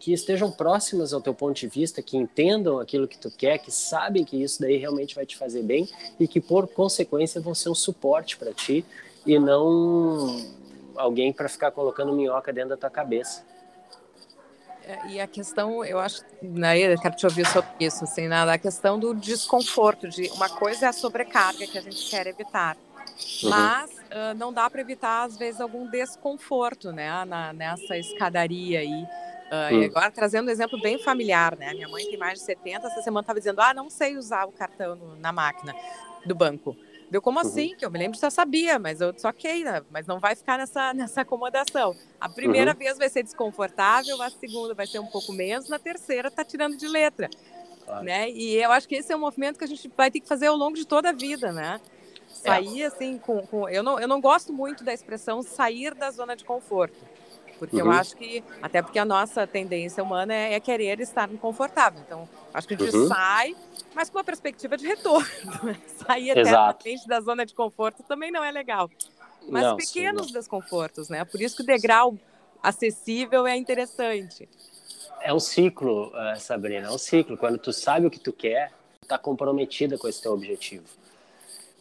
que 0.00 0.14
estejam 0.14 0.50
próximas 0.50 1.12
ao 1.12 1.20
teu 1.20 1.34
ponto 1.34 1.54
de 1.54 1.68
vista, 1.68 2.00
que 2.00 2.16
entendam 2.16 2.80
aquilo 2.80 3.06
que 3.06 3.18
tu 3.18 3.30
quer, 3.30 3.58
que 3.58 3.70
sabem 3.70 4.24
que 4.24 4.42
isso 4.42 4.58
daí 4.58 4.78
realmente 4.78 5.14
vai 5.14 5.26
te 5.26 5.36
fazer 5.36 5.62
bem 5.62 5.86
e 6.18 6.26
que 6.26 6.40
por 6.40 6.66
consequência 6.66 7.38
vão 7.38 7.54
ser 7.54 7.68
um 7.68 7.74
suporte 7.74 8.38
para 8.38 8.54
ti 8.54 8.82
e 9.26 9.38
não 9.38 10.42
alguém 10.96 11.32
para 11.34 11.50
ficar 11.50 11.70
colocando 11.70 12.14
minhoca 12.14 12.50
dentro 12.50 12.70
da 12.70 12.76
tua 12.78 12.88
cabeça. 12.88 13.44
É, 14.82 15.08
e 15.08 15.20
a 15.20 15.26
questão, 15.26 15.84
eu 15.84 15.98
acho, 15.98 16.22
né, 16.40 16.78
eu 16.78 16.98
quero 16.98 17.14
te 17.14 17.26
ouvir 17.26 17.46
sobre 17.46 17.70
isso, 17.78 18.02
assim, 18.02 18.26
nada, 18.26 18.54
a 18.54 18.58
questão 18.58 18.98
do 18.98 19.14
desconforto, 19.14 20.08
de 20.08 20.28
uma 20.30 20.48
coisa 20.48 20.86
é 20.86 20.88
a 20.88 20.92
sobrecarga 20.94 21.66
que 21.66 21.76
a 21.76 21.82
gente 21.82 22.08
quer 22.08 22.26
evitar, 22.26 22.74
uhum. 23.42 23.50
mas 23.50 23.90
uh, 23.90 24.34
não 24.36 24.50
dá 24.50 24.70
para 24.70 24.80
evitar 24.80 25.24
às 25.24 25.36
vezes 25.36 25.60
algum 25.60 25.86
desconforto, 25.90 26.90
né, 26.90 27.22
na, 27.26 27.52
nessa 27.52 27.98
escadaria 27.98 28.80
aí. 28.80 29.06
Uh, 29.50 29.84
agora, 29.86 30.12
trazendo 30.12 30.46
um 30.46 30.50
exemplo 30.50 30.80
bem 30.80 30.96
familiar, 31.02 31.56
né? 31.56 31.74
Minha 31.74 31.88
mãe 31.88 32.06
tem 32.06 32.16
mais 32.16 32.38
de 32.38 32.44
70, 32.44 32.86
essa 32.86 33.02
semana 33.02 33.22
estava 33.22 33.40
dizendo: 33.40 33.60
ah, 33.60 33.74
não 33.74 33.90
sei 33.90 34.16
usar 34.16 34.44
o 34.44 34.52
cartão 34.52 34.94
no, 34.94 35.16
na 35.16 35.32
máquina 35.32 35.74
do 36.24 36.36
banco. 36.36 36.76
Deu 37.10 37.20
como 37.20 37.40
uhum. 37.40 37.46
assim? 37.46 37.74
Que 37.76 37.84
eu 37.84 37.90
me 37.90 37.98
lembro 37.98 38.14
que 38.14 38.20
já 38.20 38.30
sabia, 38.30 38.78
mas 38.78 39.00
eu 39.00 39.12
só 39.18 39.30
ok, 39.30 39.64
né? 39.64 39.82
Mas 39.90 40.06
não 40.06 40.20
vai 40.20 40.36
ficar 40.36 40.56
nessa, 40.56 40.94
nessa 40.94 41.22
acomodação. 41.22 41.96
A 42.20 42.28
primeira 42.28 42.70
uhum. 42.70 42.78
vez 42.78 42.96
vai 42.96 43.08
ser 43.08 43.24
desconfortável, 43.24 44.22
a 44.22 44.30
segunda 44.30 44.72
vai 44.72 44.86
ser 44.86 45.00
um 45.00 45.06
pouco 45.06 45.32
menos, 45.32 45.68
na 45.68 45.80
terceira 45.80 46.30
tá 46.30 46.44
tirando 46.44 46.76
de 46.76 46.86
letra. 46.86 47.28
Claro. 47.84 48.04
Né? 48.04 48.30
E 48.30 48.54
eu 48.54 48.70
acho 48.70 48.86
que 48.86 48.94
esse 48.94 49.12
é 49.12 49.16
um 49.16 49.20
movimento 49.20 49.58
que 49.58 49.64
a 49.64 49.68
gente 49.68 49.90
vai 49.96 50.12
ter 50.12 50.20
que 50.20 50.28
fazer 50.28 50.46
ao 50.46 50.56
longo 50.56 50.76
de 50.76 50.86
toda 50.86 51.08
a 51.08 51.12
vida, 51.12 51.50
né? 51.50 51.80
Sair 52.28 52.82
é. 52.82 52.86
assim 52.86 53.18
com, 53.18 53.44
com. 53.44 53.68
eu, 53.68 53.82
não, 53.82 53.98
eu 53.98 54.06
não 54.06 54.20
gosto 54.20 54.52
muito 54.52 54.84
da 54.84 54.94
expressão 54.94 55.42
sair 55.42 55.92
da 55.92 56.08
zona 56.12 56.36
de 56.36 56.44
conforto 56.44 56.96
porque 57.60 57.76
uhum. 57.76 57.88
eu 57.88 57.92
acho 57.92 58.16
que, 58.16 58.42
até 58.62 58.80
porque 58.80 58.98
a 58.98 59.04
nossa 59.04 59.46
tendência 59.46 60.02
humana 60.02 60.32
é, 60.32 60.54
é 60.54 60.60
querer 60.60 60.98
estar 60.98 61.28
confortável. 61.28 62.00
Então, 62.06 62.26
acho 62.54 62.66
que 62.66 62.72
a 62.72 62.78
gente 62.78 62.96
uhum. 62.96 63.06
sai, 63.06 63.54
mas 63.94 64.08
com 64.08 64.16
uma 64.16 64.24
perspectiva 64.24 64.78
de 64.78 64.86
retorno. 64.86 65.28
Sair 66.06 66.30
eternamente 66.30 67.06
da 67.06 67.20
zona 67.20 67.44
de 67.44 67.52
conforto 67.52 68.02
também 68.02 68.30
não 68.30 68.42
é 68.42 68.50
legal. 68.50 68.90
Mas 69.46 69.62
não, 69.62 69.76
pequenos 69.76 70.28
sim, 70.28 70.32
desconfortos, 70.32 71.10
né? 71.10 71.22
Por 71.26 71.38
isso 71.38 71.56
que 71.56 71.62
o 71.62 71.66
degrau 71.66 72.16
acessível 72.62 73.46
é 73.46 73.58
interessante. 73.58 74.48
É 75.20 75.34
um 75.34 75.40
ciclo, 75.40 76.12
eh, 76.14 76.36
Sabrina, 76.36 76.86
é 76.86 76.90
um 76.90 76.96
ciclo. 76.96 77.36
Quando 77.36 77.58
tu 77.58 77.74
sabe 77.74 78.06
o 78.06 78.10
que 78.10 78.18
tu 78.18 78.32
quer, 78.32 78.72
tu 79.02 79.06
tá 79.06 79.18
comprometida 79.18 79.98
com 79.98 80.08
esse 80.08 80.22
teu 80.22 80.32
objetivo. 80.32 80.86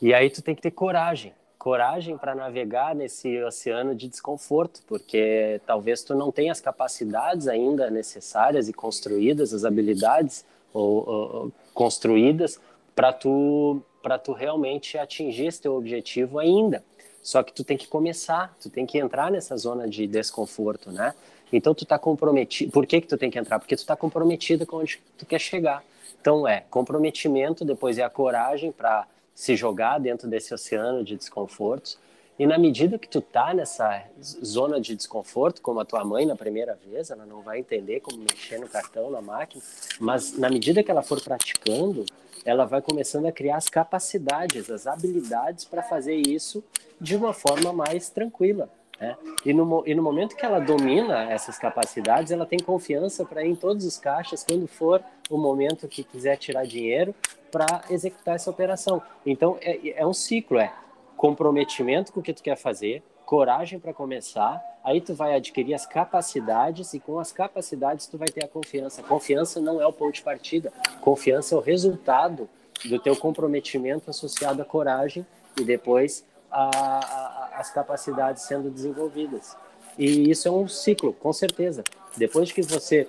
E 0.02 0.14
aí 0.14 0.30
tu 0.30 0.42
tem 0.42 0.54
que 0.54 0.62
ter 0.62 0.72
coragem 0.72 1.34
coragem 1.60 2.18
para 2.18 2.34
navegar 2.34 2.96
nesse 2.96 3.44
oceano 3.44 3.94
de 3.94 4.08
desconforto, 4.08 4.82
porque 4.88 5.60
talvez 5.68 6.02
tu 6.02 6.16
não 6.16 6.32
tenha 6.32 6.54
as 6.54 6.62
capacidades 6.62 7.50
ainda 7.50 7.92
necessárias 7.92 8.70
e 8.70 8.74
construídas, 8.74 9.54
as 9.54 9.66
habilidades 9.66 10.46
ou, 10.74 11.10
ou 11.10 11.52
construídas 11.74 12.60
para 12.96 13.12
tu 13.12 13.82
para 14.02 14.18
tu 14.18 14.32
realmente 14.32 14.98
atingir 14.98 15.48
esse 15.48 15.62
teu 15.62 15.76
objetivo 15.76 16.40
ainda. 16.40 16.82
Só 17.22 17.44
que 17.44 17.52
tu 17.52 17.66
tem 17.66 17.76
que 17.76 17.86
começar, 17.86 18.56
tu 18.62 18.70
tem 18.70 18.86
que 18.86 18.98
entrar 18.98 19.30
nessa 19.30 19.58
zona 19.58 19.90
de 19.90 20.08
desconforto, 20.08 20.90
né? 20.90 21.14
Então 21.52 21.76
tu 21.76 21.84
está 21.84 22.00
comprometido. 22.00 22.72
Por 22.72 22.86
que 22.86 23.02
que 23.02 23.08
tu 23.08 23.18
tem 23.18 23.30
que 23.30 23.38
entrar? 23.38 23.60
Porque 23.60 23.76
tu 23.76 23.80
está 23.80 23.98
comprometido 23.98 24.66
com 24.66 24.78
onde 24.78 25.02
tu 25.18 25.26
quer 25.26 25.40
chegar. 25.40 25.84
Então 26.22 26.48
é 26.48 26.64
comprometimento, 26.70 27.66
depois 27.66 27.98
é 27.98 28.04
a 28.04 28.10
coragem 28.10 28.72
para 28.72 29.06
se 29.40 29.56
jogar 29.56 30.02
dentro 30.02 30.28
desse 30.28 30.54
oceano 30.54 31.02
de 31.02 31.16
desconfortos. 31.16 31.98
E 32.38 32.46
na 32.46 32.58
medida 32.58 33.00
que 33.00 33.08
tu 33.08 33.22
tá 33.22 33.54
nessa 33.54 34.04
zona 34.22 34.82
de 34.82 34.94
desconforto, 34.94 35.62
como 35.62 35.80
a 35.80 35.86
tua 35.86 36.04
mãe 36.04 36.26
na 36.26 36.36
primeira 36.36 36.78
vez, 36.86 37.10
ela 37.10 37.26
não 37.26 37.42
vai 37.42 37.60
entender 37.60 38.02
como 38.02 38.18
mexer 38.18 38.60
no 38.60 38.68
cartão, 38.68 39.10
na 39.10 39.22
máquina, 39.22 39.64
mas 39.98 40.38
na 40.38 40.50
medida 40.50 40.84
que 40.84 40.92
ela 40.92 41.02
for 41.02 41.22
praticando, 41.22 42.06
ela 42.44 42.66
vai 42.66 42.82
começando 42.82 43.28
a 43.28 43.32
criar 43.32 43.56
as 43.56 43.70
capacidades, 43.70 44.70
as 44.70 44.86
habilidades 44.86 45.64
para 45.64 45.84
fazer 45.84 46.16
isso 46.16 46.62
de 47.00 47.16
uma 47.16 47.32
forma 47.32 47.72
mais 47.72 48.10
tranquila. 48.10 48.70
Né? 49.00 49.16
E, 49.46 49.54
no, 49.54 49.84
e 49.86 49.96
no 49.96 50.04
momento 50.04 50.36
que 50.36 50.46
ela 50.46 50.60
domina 50.60 51.32
essas 51.32 51.58
capacidades, 51.58 52.32
ela 52.32 52.46
tem 52.46 52.60
confiança 52.60 53.26
para 53.26 53.44
ir 53.44 53.52
em 53.52 53.56
todos 53.56 53.86
os 53.86 53.98
caixas 53.98 54.44
quando 54.44 54.68
for 54.68 55.02
o 55.30 55.38
momento 55.38 55.88
que 55.88 56.04
quiser 56.04 56.38
tirar 56.38 56.66
dinheiro 56.66 57.16
para 57.52 57.82
executar 57.90 58.36
essa 58.36 58.50
operação. 58.50 59.02
Então 59.26 59.58
é, 59.62 60.02
é 60.02 60.06
um 60.06 60.14
ciclo, 60.14 60.60
é 60.60 60.74
comprometimento 61.16 62.14
com 62.14 62.20
o 62.20 62.24
que 62.24 62.34
tu 62.34 62.44
quer 62.44 62.56
fazer, 62.56 63.04
coragem 63.26 63.80
para 63.80 63.94
começar, 63.94 64.62
aí 64.84 65.02
tu 65.02 65.14
vai 65.14 65.36
adquirir 65.36 65.74
as 65.74 65.86
capacidades 65.86 66.94
e 66.94 67.00
com 67.00 67.20
as 67.20 67.32
capacidades 67.32 68.08
tu 68.08 68.18
vai 68.18 68.28
ter 68.28 68.44
a 68.44 68.48
confiança. 68.48 69.04
Confiança 69.04 69.60
não 69.60 69.82
é 69.82 69.86
o 69.86 69.94
ponto 69.94 70.16
de 70.16 70.22
partida, 70.22 70.72
confiança 71.02 71.56
é 71.56 71.58
o 71.58 71.62
resultado 71.62 72.50
do 72.86 72.98
teu 72.98 73.16
comprometimento 73.16 74.10
associado 74.10 74.62
à 74.62 74.66
coragem 74.66 75.26
e 75.60 75.64
depois 75.64 76.26
a, 76.50 76.70
a, 76.70 77.39
as 77.60 77.70
capacidades 77.70 78.44
sendo 78.44 78.70
desenvolvidas. 78.70 79.56
E 79.98 80.32
isso 80.32 80.48
é 80.48 80.52
um 80.52 80.66
ciclo, 80.66 81.12
com 81.12 81.34
certeza. 81.34 81.84
Depois 82.16 82.54
que 82.54 82.62
você 82.62 83.06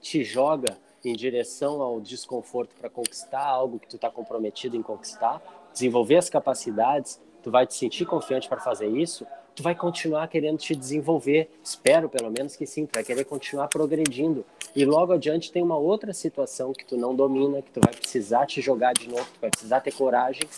te 0.00 0.22
joga 0.22 0.78
em 1.04 1.12
direção 1.16 1.82
ao 1.82 2.00
desconforto 2.00 2.72
para 2.78 2.88
conquistar 2.88 3.44
algo 3.44 3.80
que 3.80 3.88
tu 3.88 3.96
está 3.96 4.08
comprometido 4.08 4.76
em 4.76 4.82
conquistar, 4.82 5.42
desenvolver 5.72 6.18
as 6.18 6.30
capacidades, 6.30 7.20
tu 7.42 7.50
vai 7.50 7.66
te 7.66 7.74
sentir 7.74 8.06
confiante 8.06 8.48
para 8.48 8.60
fazer 8.60 8.86
isso, 8.86 9.26
tu 9.56 9.62
vai 9.62 9.74
continuar 9.74 10.28
querendo 10.28 10.58
te 10.58 10.76
desenvolver. 10.76 11.50
Espero, 11.64 12.08
pelo 12.08 12.30
menos, 12.30 12.54
que 12.54 12.66
sim, 12.66 12.86
tu 12.86 12.94
vai 12.94 13.02
querer 13.02 13.24
continuar 13.24 13.66
progredindo. 13.66 14.46
E 14.76 14.84
logo 14.84 15.12
adiante 15.12 15.50
tem 15.50 15.64
uma 15.64 15.76
outra 15.76 16.12
situação 16.12 16.72
que 16.72 16.84
tu 16.84 16.96
não 16.96 17.12
domina, 17.12 17.60
que 17.60 17.72
tu 17.72 17.80
vai 17.84 17.92
precisar 17.92 18.46
te 18.46 18.60
jogar 18.60 18.92
de 18.92 19.08
novo, 19.08 19.26
tu 19.34 19.40
vai 19.40 19.50
precisar 19.50 19.80
ter 19.80 19.92
coragem 19.92 20.48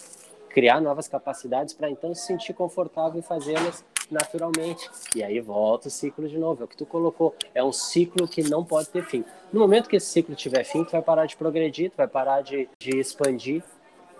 criar 0.53 0.81
novas 0.81 1.09
capacidades 1.09 1.75
para 1.75 1.91
então 1.91 2.15
se 2.15 2.27
sentir 2.27 2.53
confortável 2.53 3.19
em 3.19 3.23
fazê-las 3.23 3.85
naturalmente. 4.11 4.91
E 5.17 5.23
aí 5.23 5.41
volta 5.41 5.88
o 5.88 5.91
ciclo 5.91 6.29
de 6.29 6.38
novo. 6.38 6.62
É 6.62 6.65
o 6.65 6.69
que 6.69 6.77
tu 6.77 6.87
colocou. 6.87 7.35
É 7.55 7.65
um 7.65 7.73
ciclo 7.73 8.29
que 8.29 8.43
não 8.43 8.65
pode 8.65 8.88
ter 8.91 9.05
fim. 9.05 9.25
No 9.53 9.61
momento 9.61 9.88
que 9.88 9.97
esse 9.97 10.07
ciclo 10.07 10.35
tiver 10.35 10.65
fim, 10.65 10.85
tu 10.85 10.93
vai 10.93 11.03
parar 11.03 11.27
de 11.27 11.37
progredir, 11.37 11.91
tu 11.91 11.97
vai 11.97 12.09
parar 12.09 12.43
de, 12.43 12.69
de 12.79 12.99
expandir. 12.99 13.62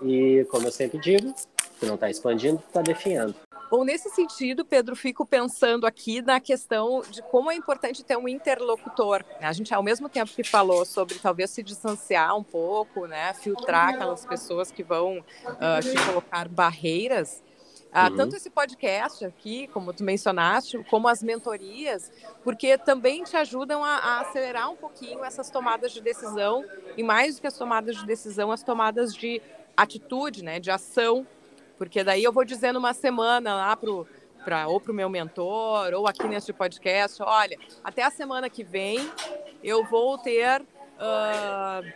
E, 0.01 0.45
como 0.49 0.67
eu 0.67 0.71
sempre 0.71 0.97
digo, 0.99 1.33
tu 1.79 1.85
não 1.85 1.95
está 1.95 2.09
expandindo, 2.09 2.57
tu 2.57 2.67
está 2.67 2.81
definhando. 2.81 3.35
Bom, 3.73 3.83
nesse 3.83 4.07
sentido, 4.11 4.63
Pedro, 4.63 4.95
fico 4.95 5.25
pensando 5.25 5.87
aqui 5.87 6.21
na 6.21 6.39
questão 6.39 7.01
de 7.09 7.23
como 7.23 7.49
é 7.49 7.55
importante 7.55 8.05
ter 8.05 8.15
um 8.15 8.27
interlocutor. 8.27 9.25
Né? 9.41 9.47
A 9.47 9.51
gente, 9.51 9.73
ao 9.73 9.81
mesmo 9.81 10.07
tempo 10.07 10.29
que 10.31 10.43
falou 10.43 10.85
sobre 10.85 11.15
talvez 11.15 11.49
se 11.49 11.63
distanciar 11.63 12.37
um 12.37 12.43
pouco, 12.43 13.07
né, 13.07 13.33
filtrar 13.33 13.95
aquelas 13.95 14.27
pessoas 14.27 14.71
que 14.71 14.83
vão 14.83 15.17
uh, 15.17 15.81
te 15.81 16.05
colocar 16.05 16.47
barreiras, 16.47 17.41
Uh, 17.93 18.09
uhum. 18.09 18.17
Tanto 18.17 18.35
esse 18.35 18.49
podcast 18.49 19.23
aqui, 19.23 19.67
como 19.67 19.93
tu 19.93 20.03
mencionaste, 20.03 20.83
como 20.89 21.07
as 21.07 21.21
mentorias, 21.21 22.11
porque 22.43 22.75
também 22.75 23.23
te 23.23 23.37
ajudam 23.37 23.83
a, 23.83 23.97
a, 23.97 24.21
acelerar 24.21 24.71
um 24.71 24.75
pouquinho 24.75 25.23
essas 25.23 25.51
tomadas 25.51 25.91
de 25.91 26.01
decisão, 26.01 26.65
e 26.97 27.03
mais 27.03 27.35
do 27.35 27.41
que 27.41 27.45
as 27.45 27.55
tomadas 27.55 27.97
de 27.97 28.03
decisão, 28.07 28.51
as 28.51 28.63
tomadas 28.63 29.13
de 29.13 29.39
atitude, 29.77 30.43
né, 30.43 30.59
de 30.59 30.71
ação 30.71 31.27
porque 31.83 32.01
daí 32.01 32.23
eu 32.23 32.31
vou 32.31 32.45
dizendo 32.45 32.79
uma 32.79 32.93
semana 32.93 33.55
lá 33.55 33.75
pro 33.75 34.07
para 34.45 34.67
ou 34.67 34.79
para 34.79 34.91
o 34.91 34.95
meu 34.95 35.09
mentor 35.09 35.93
ou 35.93 36.07
aqui 36.07 36.25
neste 36.29 36.53
podcast, 36.53 37.21
olha, 37.21 37.57
até 37.83 38.03
a 38.03 38.09
semana 38.09 38.49
que 38.49 38.63
vem 38.63 38.99
eu 39.61 39.83
vou 39.85 40.17
ter, 40.17 40.61
uh, 40.61 41.93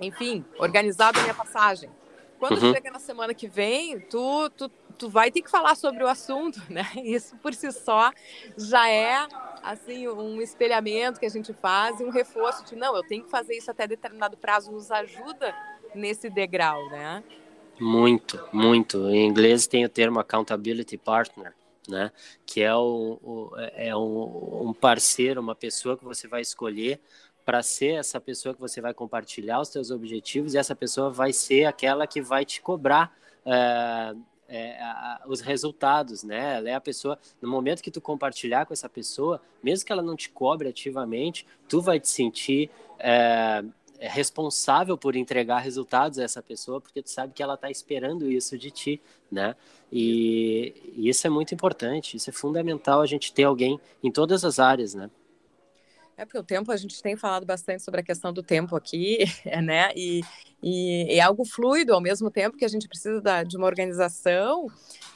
enfim, 0.00 0.42
organizado 0.58 1.18
a 1.18 1.22
minha 1.22 1.34
passagem. 1.34 1.90
Quando 2.38 2.62
uhum. 2.62 2.72
chega 2.72 2.90
na 2.90 2.98
semana 2.98 3.34
que 3.34 3.46
vem, 3.46 4.00
tu, 4.00 4.48
tu, 4.56 4.70
tu 4.98 5.10
vai 5.10 5.30
ter 5.30 5.42
que 5.42 5.50
falar 5.50 5.74
sobre 5.74 6.02
o 6.02 6.08
assunto, 6.08 6.62
né? 6.72 6.86
Isso 7.04 7.36
por 7.36 7.52
si 7.52 7.70
só 7.72 8.10
já 8.56 8.88
é 8.88 9.26
assim 9.62 10.08
um 10.08 10.40
espelhamento 10.40 11.20
que 11.20 11.26
a 11.26 11.30
gente 11.30 11.52
faz 11.52 12.00
e 12.00 12.04
um 12.04 12.10
reforço 12.10 12.64
de 12.64 12.74
não, 12.74 12.96
eu 12.96 13.02
tenho 13.02 13.24
que 13.24 13.30
fazer 13.30 13.54
isso 13.54 13.70
até 13.70 13.86
determinado 13.86 14.38
prazo, 14.38 14.72
nos 14.72 14.90
ajuda 14.90 15.54
nesse 15.94 16.30
degrau, 16.30 16.88
né? 16.88 17.22
Muito, 17.80 18.38
muito. 18.52 19.08
Em 19.08 19.26
inglês 19.26 19.66
tem 19.66 19.86
o 19.86 19.88
termo 19.88 20.20
accountability 20.20 20.98
partner, 20.98 21.54
né? 21.88 22.12
Que 22.44 22.62
é, 22.62 22.74
o, 22.74 23.18
o 23.22 23.50
é 23.74 23.96
um, 23.96 24.68
um 24.68 24.72
parceiro, 24.74 25.40
uma 25.40 25.54
pessoa 25.54 25.96
que 25.96 26.04
você 26.04 26.28
vai 26.28 26.42
escolher 26.42 27.00
para 27.42 27.62
ser 27.62 27.94
essa 27.94 28.20
pessoa 28.20 28.54
que 28.54 28.60
você 28.60 28.82
vai 28.82 28.92
compartilhar 28.92 29.60
os 29.60 29.68
seus 29.68 29.90
objetivos 29.90 30.52
e 30.52 30.58
essa 30.58 30.76
pessoa 30.76 31.10
vai 31.10 31.32
ser 31.32 31.64
aquela 31.64 32.06
que 32.06 32.20
vai 32.20 32.44
te 32.44 32.60
cobrar 32.60 33.16
é, 33.46 34.14
é, 34.46 34.82
a, 34.82 35.22
os 35.26 35.40
resultados, 35.40 36.22
né? 36.22 36.56
Ela 36.56 36.70
é 36.70 36.74
a 36.74 36.80
pessoa, 36.80 37.18
no 37.40 37.48
momento 37.48 37.82
que 37.82 37.90
tu 37.90 38.00
compartilhar 38.00 38.66
com 38.66 38.74
essa 38.74 38.90
pessoa, 38.90 39.40
mesmo 39.62 39.86
que 39.86 39.92
ela 39.92 40.02
não 40.02 40.16
te 40.16 40.28
cobre 40.28 40.68
ativamente, 40.68 41.46
tu 41.66 41.80
vai 41.80 41.98
te 41.98 42.08
sentir 42.08 42.70
é, 42.98 43.64
responsável 44.08 44.96
por 44.96 45.14
entregar 45.14 45.58
resultados 45.58 46.18
a 46.18 46.22
essa 46.22 46.42
pessoa, 46.42 46.80
porque 46.80 47.02
tu 47.02 47.10
sabe 47.10 47.34
que 47.34 47.42
ela 47.42 47.54
está 47.54 47.70
esperando 47.70 48.30
isso 48.30 48.56
de 48.56 48.70
ti, 48.70 49.00
né? 49.30 49.54
E, 49.92 50.92
e 50.96 51.08
isso 51.08 51.26
é 51.26 51.30
muito 51.30 51.54
importante, 51.54 52.16
isso 52.16 52.30
é 52.30 52.32
fundamental 52.32 53.02
a 53.02 53.06
gente 53.06 53.32
ter 53.32 53.44
alguém 53.44 53.78
em 54.02 54.10
todas 54.10 54.44
as 54.44 54.58
áreas, 54.58 54.94
né? 54.94 55.10
É 56.20 56.26
porque 56.26 56.36
o 56.36 56.42
tempo, 56.42 56.70
a 56.70 56.76
gente 56.76 57.02
tem 57.02 57.16
falado 57.16 57.46
bastante 57.46 57.82
sobre 57.82 58.02
a 58.02 58.04
questão 58.04 58.30
do 58.30 58.42
tempo 58.42 58.76
aqui, 58.76 59.20
né? 59.64 59.90
E, 59.96 60.20
e 60.62 61.18
é 61.18 61.20
algo 61.20 61.46
fluido 61.46 61.94
ao 61.94 62.00
mesmo 62.00 62.30
tempo 62.30 62.58
que 62.58 62.64
a 62.66 62.68
gente 62.68 62.86
precisa 62.86 63.22
da, 63.22 63.42
de 63.42 63.56
uma 63.56 63.66
organização. 63.66 64.66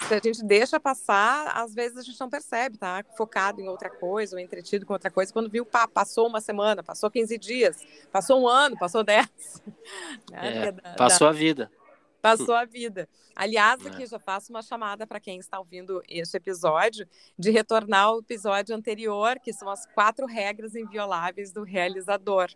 Se 0.09 0.15
a 0.15 0.19
gente 0.19 0.43
deixa 0.43 0.81
passar, 0.81 1.49
às 1.49 1.75
vezes 1.75 1.99
a 1.99 2.03
gente 2.03 2.19
não 2.19 2.31
percebe, 2.31 2.79
tá? 2.79 3.05
Focado 3.19 3.61
em 3.61 3.69
outra 3.69 3.91
coisa, 3.91 4.35
ou 4.35 4.41
entretido 4.41 4.87
com 4.87 4.95
outra 4.95 5.11
coisa. 5.11 5.31
Quando 5.31 5.51
viu, 5.51 5.67
pá, 5.67 5.87
passou 5.87 6.27
uma 6.27 6.41
semana, 6.41 6.83
passou 6.83 7.11
15 7.11 7.37
dias, 7.37 7.77
passou 8.11 8.41
um 8.41 8.49
ano, 8.49 8.75
passou 8.79 9.05
10. 9.05 9.29
Né? 10.31 10.69
É, 10.69 10.73
passou 10.97 11.27
da... 11.27 11.31
a 11.31 11.33
vida. 11.33 11.71
Passou 12.25 12.55
a 12.55 12.65
vida. 12.65 13.07
Aliás, 13.37 13.85
é. 13.85 13.89
aqui 13.91 14.07
já 14.07 14.19
faço 14.19 14.51
uma 14.51 14.63
chamada 14.63 15.07
para 15.07 15.21
quem 15.21 15.39
está 15.39 15.59
ouvindo 15.59 16.03
este 16.09 16.39
episódio 16.39 17.07
de 17.39 17.51
retornar 17.51 18.05
ao 18.05 18.21
episódio 18.21 18.75
anterior, 18.75 19.39
que 19.39 19.53
são 19.53 19.69
as 19.69 19.85
quatro 19.85 20.25
regras 20.25 20.75
invioláveis 20.75 21.53
do 21.53 21.63
realizador. 21.63 22.49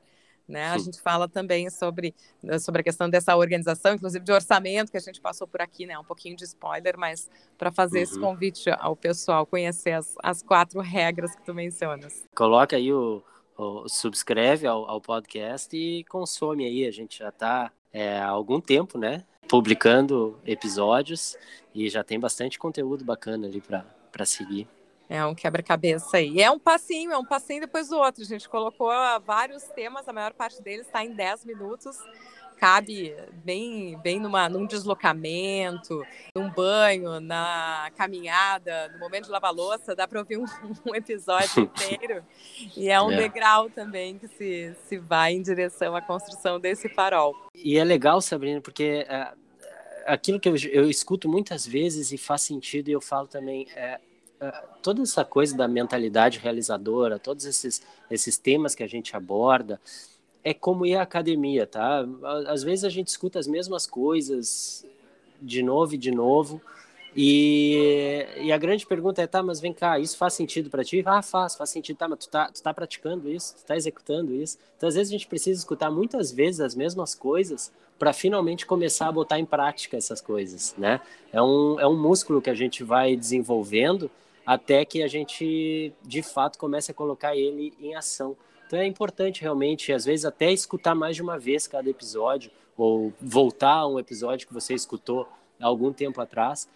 Né? 0.48 0.70
A 0.70 0.78
gente 0.78 0.98
fala 1.02 1.28
também 1.28 1.68
sobre, 1.68 2.14
sobre 2.60 2.80
a 2.80 2.84
questão 2.84 3.10
dessa 3.10 3.36
organização, 3.36 3.92
inclusive 3.92 4.24
de 4.24 4.32
orçamento, 4.32 4.90
que 4.90 4.96
a 4.96 5.00
gente 5.00 5.20
passou 5.20 5.46
por 5.46 5.60
aqui, 5.60 5.84
né? 5.84 5.98
Um 5.98 6.04
pouquinho 6.04 6.34
de 6.34 6.44
spoiler, 6.44 6.96
mas 6.96 7.28
para 7.58 7.70
fazer 7.70 7.98
uhum. 7.98 8.04
esse 8.04 8.18
convite 8.18 8.70
ao 8.78 8.96
pessoal 8.96 9.44
conhecer 9.44 9.92
as, 9.92 10.14
as 10.22 10.42
quatro 10.42 10.80
regras 10.80 11.36
que 11.36 11.44
tu 11.44 11.52
mencionas. 11.52 12.24
Coloca 12.34 12.74
aí 12.74 12.90
o, 12.90 13.22
o 13.58 13.86
subscreve 13.86 14.66
ao, 14.66 14.88
ao 14.88 14.98
podcast 15.02 15.76
e 15.76 16.04
consome 16.04 16.64
aí. 16.64 16.86
A 16.86 16.90
gente 16.90 17.18
já 17.18 17.28
está 17.28 17.70
é, 17.92 18.18
há 18.18 18.28
algum 18.28 18.58
tempo, 18.58 18.96
né? 18.96 19.26
Publicando 19.48 20.38
episódios 20.44 21.36
e 21.74 21.88
já 21.88 22.04
tem 22.04 22.20
bastante 22.20 22.58
conteúdo 22.58 23.04
bacana 23.04 23.46
ali 23.46 23.60
para 23.60 24.24
seguir. 24.24 24.68
É 25.08 25.24
um 25.24 25.34
quebra-cabeça 25.34 26.18
aí. 26.18 26.40
É 26.40 26.50
um 26.50 26.58
passinho, 26.58 27.12
é 27.12 27.18
um 27.18 27.24
passinho 27.24 27.62
depois 27.62 27.88
do 27.88 27.96
outro. 27.96 28.22
A 28.22 28.26
gente 28.26 28.46
colocou 28.48 28.90
vários 29.24 29.62
temas, 29.64 30.06
a 30.06 30.12
maior 30.12 30.34
parte 30.34 30.62
deles 30.62 30.86
está 30.86 31.02
em 31.02 31.14
10 31.14 31.46
minutos 31.46 31.96
cabe 32.58 33.14
bem, 33.44 33.96
bem 34.02 34.20
numa, 34.20 34.48
num 34.48 34.66
deslocamento, 34.66 36.04
num 36.34 36.50
banho, 36.50 37.20
na 37.20 37.90
caminhada, 37.96 38.88
no 38.88 38.98
momento 38.98 39.26
de 39.26 39.30
lavar 39.30 39.52
louça, 39.52 39.94
dá 39.94 40.06
para 40.06 40.18
ouvir 40.18 40.38
um, 40.38 40.44
um, 40.86 40.94
episódio 40.94 41.62
inteiro. 41.74 42.24
E 42.76 42.88
é 42.88 43.00
um 43.00 43.10
é. 43.12 43.16
degrau 43.16 43.70
também 43.70 44.18
que 44.18 44.28
se, 44.28 44.74
se 44.86 44.98
vai 44.98 45.32
em 45.32 45.42
direção 45.42 45.94
à 45.94 46.02
construção 46.02 46.58
desse 46.58 46.88
farol. 46.88 47.34
E 47.54 47.78
é 47.78 47.84
legal, 47.84 48.20
Sabrina, 48.20 48.60
porque 48.60 49.06
é, 49.08 49.32
aquilo 50.06 50.40
que 50.40 50.48
eu, 50.48 50.56
eu 50.72 50.90
escuto 50.90 51.28
muitas 51.28 51.66
vezes 51.66 52.12
e 52.12 52.18
faz 52.18 52.42
sentido, 52.42 52.88
e 52.88 52.92
eu 52.92 53.00
falo 53.00 53.28
também, 53.28 53.68
é, 53.76 54.00
é, 54.40 54.50
toda 54.82 55.02
essa 55.02 55.24
coisa 55.24 55.56
da 55.56 55.68
mentalidade 55.68 56.38
realizadora, 56.38 57.18
todos 57.18 57.44
esses, 57.44 57.82
esses 58.10 58.36
temas 58.36 58.74
que 58.74 58.82
a 58.82 58.86
gente 58.86 59.16
aborda, 59.16 59.80
é 60.48 60.54
como 60.54 60.86
ir 60.86 60.96
à 60.96 61.02
academia, 61.02 61.66
tá? 61.66 62.06
Às 62.46 62.62
vezes 62.62 62.82
a 62.82 62.88
gente 62.88 63.08
escuta 63.08 63.38
as 63.38 63.46
mesmas 63.46 63.86
coisas 63.86 64.82
de 65.42 65.62
novo 65.62 65.94
e 65.94 65.98
de 65.98 66.10
novo. 66.10 66.58
E, 67.14 68.26
e 68.38 68.50
a 68.50 68.56
grande 68.56 68.86
pergunta 68.86 69.20
é, 69.20 69.26
tá, 69.26 69.42
mas 69.42 69.60
vem 69.60 69.74
cá, 69.74 69.98
isso 69.98 70.16
faz 70.16 70.32
sentido 70.32 70.70
para 70.70 70.82
ti? 70.82 71.02
Ah, 71.04 71.20
faz, 71.20 71.54
faz 71.54 71.68
sentido, 71.68 71.98
tá, 71.98 72.08
mas 72.08 72.20
tu 72.20 72.30
tá, 72.30 72.50
tu 72.50 72.62
tá 72.62 72.72
praticando 72.72 73.30
isso, 73.30 73.56
tu 73.56 73.66
tá 73.66 73.76
executando 73.76 74.34
isso. 74.34 74.56
Então, 74.78 74.88
às 74.88 74.94
vezes 74.94 75.10
a 75.10 75.12
gente 75.12 75.26
precisa 75.26 75.58
escutar 75.58 75.90
muitas 75.90 76.32
vezes 76.32 76.60
as 76.60 76.74
mesmas 76.74 77.14
coisas 77.14 77.70
para 77.98 78.14
finalmente 78.14 78.64
começar 78.64 79.08
a 79.08 79.12
botar 79.12 79.38
em 79.38 79.44
prática 79.44 79.98
essas 79.98 80.22
coisas, 80.22 80.74
né? 80.78 80.98
É 81.30 81.42
um, 81.42 81.78
é 81.78 81.86
um 81.86 82.00
músculo 82.00 82.40
que 82.40 82.48
a 82.48 82.54
gente 82.54 82.82
vai 82.82 83.14
desenvolvendo 83.14 84.10
até 84.46 84.82
que 84.86 85.02
a 85.02 85.08
gente, 85.08 85.92
de 86.02 86.22
fato, 86.22 86.58
comece 86.58 86.90
a 86.90 86.94
colocar 86.94 87.36
ele 87.36 87.74
em 87.78 87.94
ação. 87.94 88.34
Então 88.68 88.78
é 88.78 88.86
importante 88.86 89.40
realmente, 89.40 89.94
às 89.94 90.04
vezes, 90.04 90.26
até 90.26 90.52
escutar 90.52 90.94
mais 90.94 91.16
de 91.16 91.22
uma 91.22 91.38
vez 91.38 91.66
cada 91.66 91.88
episódio, 91.88 92.50
ou 92.76 93.14
voltar 93.18 93.72
a 93.72 93.88
um 93.88 93.98
episódio 93.98 94.46
que 94.46 94.52
você 94.52 94.74
escutou 94.74 95.26
algum 95.58 95.90
tempo 95.90 96.20
atrás, 96.20 96.68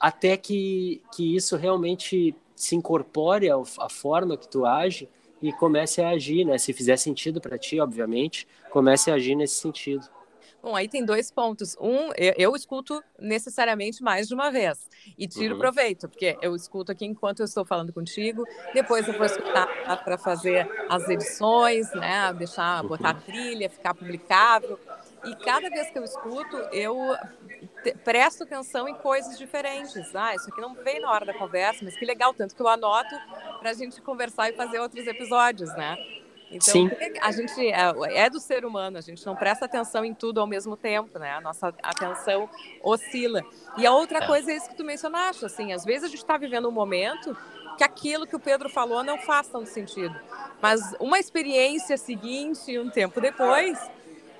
até 0.00 0.36
que, 0.36 1.00
que 1.14 1.36
isso 1.36 1.56
realmente 1.56 2.34
se 2.56 2.74
incorpore 2.74 3.48
à 3.48 3.88
forma 3.88 4.36
que 4.36 4.48
tu 4.48 4.66
age 4.66 5.08
e 5.40 5.52
comece 5.52 6.02
a 6.02 6.08
agir, 6.08 6.44
né? 6.44 6.58
Se 6.58 6.72
fizer 6.72 6.96
sentido 6.96 7.40
para 7.40 7.56
ti, 7.56 7.78
obviamente, 7.78 8.48
comece 8.68 9.08
a 9.08 9.14
agir 9.14 9.36
nesse 9.36 9.54
sentido. 9.54 10.04
Bom, 10.66 10.74
aí 10.74 10.88
tem 10.88 11.04
dois 11.04 11.30
pontos. 11.30 11.76
Um, 11.80 12.10
eu, 12.16 12.34
eu, 12.36 12.56
escuto 12.56 13.00
necessariamente 13.20 14.02
mais 14.02 14.26
de 14.26 14.34
uma 14.34 14.50
vez 14.50 14.90
e 15.16 15.28
tiro 15.28 15.54
uhum. 15.54 15.60
proveito, 15.60 16.08
porque 16.08 16.36
eu 16.42 16.56
escuto 16.56 16.90
aqui 16.90 17.06
enquanto 17.06 17.38
eu 17.38 17.44
estou 17.44 17.64
falando 17.64 17.92
contigo, 17.92 18.44
depois 18.74 19.06
eu 19.06 19.14
vou 19.14 19.26
escutar 19.26 19.68
para 20.02 20.18
fazer 20.18 20.68
as 20.88 21.08
edições, 21.08 21.88
né? 21.94 22.32
Deixar, 22.32 22.82
uhum. 22.82 22.88
botar 22.88 23.10
a 23.10 23.14
trilha, 23.14 23.70
ficar 23.70 23.94
publicável. 23.94 24.76
E 25.24 25.36
cada 25.36 25.70
vez 25.70 25.88
que 25.88 26.00
eu 26.00 26.02
escuto, 26.02 26.56
eu 26.72 26.98
presto 28.02 28.42
atenção 28.42 28.88
em 28.88 28.94
coisas 28.96 29.38
diferentes. 29.38 30.16
Ah, 30.16 30.34
isso 30.34 30.50
aqui 30.50 30.60
não 30.60 30.74
veio 30.74 31.00
na 31.00 31.12
hora 31.12 31.24
da 31.24 31.34
conversa, 31.34 31.84
mas 31.84 31.96
que 31.96 32.04
legal, 32.04 32.34
tanto 32.34 32.56
que 32.56 32.60
eu 32.60 32.66
anoto 32.66 33.14
para 33.60 33.70
a 33.70 33.72
gente 33.72 34.02
conversar 34.02 34.50
e 34.50 34.52
fazer 34.54 34.80
outros 34.80 35.06
episódios, 35.06 35.72
né? 35.76 35.96
Então, 36.50 36.72
Sim. 36.72 36.90
a 37.20 37.32
gente 37.32 37.68
é, 37.68 37.92
é, 38.10 38.30
do 38.30 38.38
ser 38.38 38.64
humano, 38.64 38.98
a 38.98 39.00
gente 39.00 39.24
não 39.26 39.34
presta 39.34 39.64
atenção 39.64 40.04
em 40.04 40.14
tudo 40.14 40.40
ao 40.40 40.46
mesmo 40.46 40.76
tempo, 40.76 41.18
né? 41.18 41.32
A 41.32 41.40
nossa 41.40 41.74
atenção 41.82 42.48
oscila. 42.82 43.42
E 43.76 43.84
a 43.84 43.92
outra 43.92 44.18
é. 44.18 44.26
coisa 44.26 44.52
é 44.52 44.56
isso 44.56 44.68
que 44.68 44.76
tu 44.76 44.84
mencionaste, 44.84 45.44
assim, 45.44 45.72
às 45.72 45.84
vezes 45.84 46.04
a 46.04 46.08
gente 46.08 46.18
está 46.18 46.36
vivendo 46.38 46.68
um 46.68 46.72
momento 46.72 47.36
que 47.76 47.84
aquilo 47.84 48.26
que 48.26 48.36
o 48.36 48.40
Pedro 48.40 48.68
falou 48.68 49.02
não 49.02 49.18
faz 49.18 49.48
tanto 49.48 49.68
sentido. 49.68 50.14
Mas 50.62 50.94
uma 50.98 51.18
experiência 51.18 51.96
seguinte, 51.96 52.78
um 52.78 52.88
tempo 52.88 53.20
depois, 53.20 53.78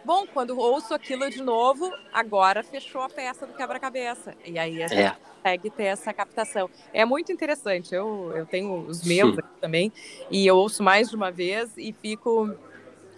bom, 0.07 0.25
quando 0.25 0.57
ouço 0.57 0.95
aquilo 0.95 1.29
de 1.29 1.43
novo, 1.43 1.93
agora 2.13 2.63
fechou 2.63 3.03
a 3.03 3.09
peça 3.09 3.45
do 3.45 3.53
quebra-cabeça. 3.53 4.35
E 4.45 4.57
aí 4.57 4.81
a 4.81 4.87
gente 4.87 5.01
é. 5.01 5.17
consegue 5.35 5.69
ter 5.69 5.85
essa 5.85 6.15
captação. 6.15 6.71
É 6.93 7.05
muito 7.05 7.33
interessante. 7.33 7.93
Eu, 7.93 8.33
eu 8.35 8.47
tenho 8.47 8.87
os 8.87 9.03
meus 9.03 9.37
aqui 9.37 9.61
também, 9.61 9.93
e 10.31 10.47
eu 10.47 10.57
ouço 10.57 10.81
mais 10.81 11.11
de 11.11 11.17
uma 11.17 11.33
vez 11.33 11.73
e 11.77 11.93
fico. 11.93 12.55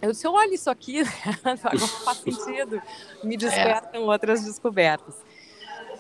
Eu 0.01 0.13
disse, 0.13 0.27
olha 0.27 0.55
isso 0.55 0.71
aqui, 0.71 1.03
agora 1.45 1.79
faz 1.79 2.19
sentido. 2.19 2.81
Me 3.23 3.35
é. 3.35 3.39
despertam 3.39 4.03
é. 4.03 4.05
outras 4.07 4.45
descobertas. 4.45 5.15